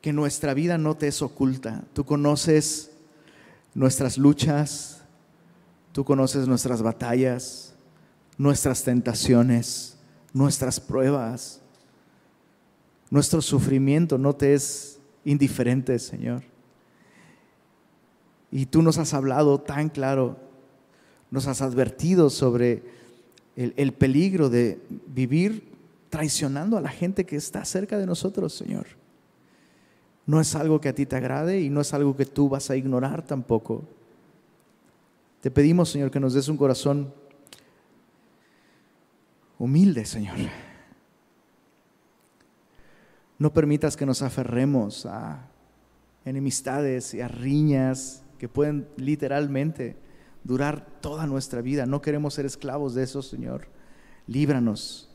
[0.00, 1.84] que nuestra vida no te es oculta.
[1.92, 2.90] Tú conoces
[3.74, 4.99] nuestras luchas,
[5.92, 7.74] tú conoces nuestras batallas,
[8.36, 9.98] nuestras tentaciones,
[10.32, 11.60] nuestras pruebas.
[13.10, 16.42] Nuestro sufrimiento no te es indiferente, Señor.
[18.50, 20.38] Y tú nos has hablado tan claro,
[21.30, 22.82] nos has advertido sobre
[23.56, 25.70] el, peligro de vivir
[26.08, 28.86] traicionando a la gente que está cerca de nosotros, Señor.
[30.26, 32.70] No es algo que a ti te agrade y no es algo que tú vas
[32.70, 33.84] a ignorar tampoco.
[35.40, 37.14] Te pedimos, Señor, que nos des un corazón
[39.58, 40.36] humilde, Señor.
[43.38, 45.48] No permitas que nos aferremos a
[46.26, 49.96] enemistades y a riñas que pueden literalmente
[50.44, 51.86] durar toda nuestra vida.
[51.86, 53.68] No queremos ser esclavos de eso, Señor.
[54.26, 55.10] Líbranos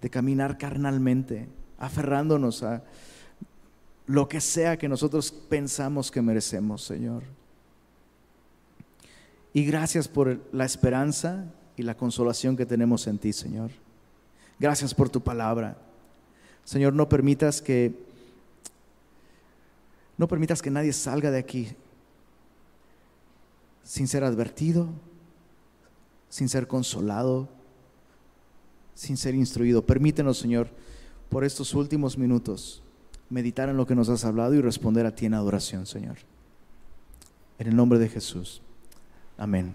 [0.00, 2.84] de caminar carnalmente, aferrándonos a
[4.06, 7.39] lo que sea que nosotros pensamos que merecemos, Señor.
[9.52, 11.46] Y gracias por la esperanza
[11.76, 13.70] y la consolación que tenemos en ti, Señor.
[14.58, 15.76] Gracias por tu palabra.
[16.64, 18.08] Señor, no permitas que
[20.16, 21.68] no permitas que nadie salga de aquí
[23.82, 24.88] sin ser advertido,
[26.28, 27.48] sin ser consolado,
[28.94, 29.84] sin ser instruido.
[29.86, 30.68] Permítenos, Señor,
[31.30, 32.82] por estos últimos minutos,
[33.30, 36.18] meditar en lo que nos has hablado y responder a ti en adoración, Señor.
[37.58, 38.60] En el nombre de Jesús.
[39.40, 39.72] Amén.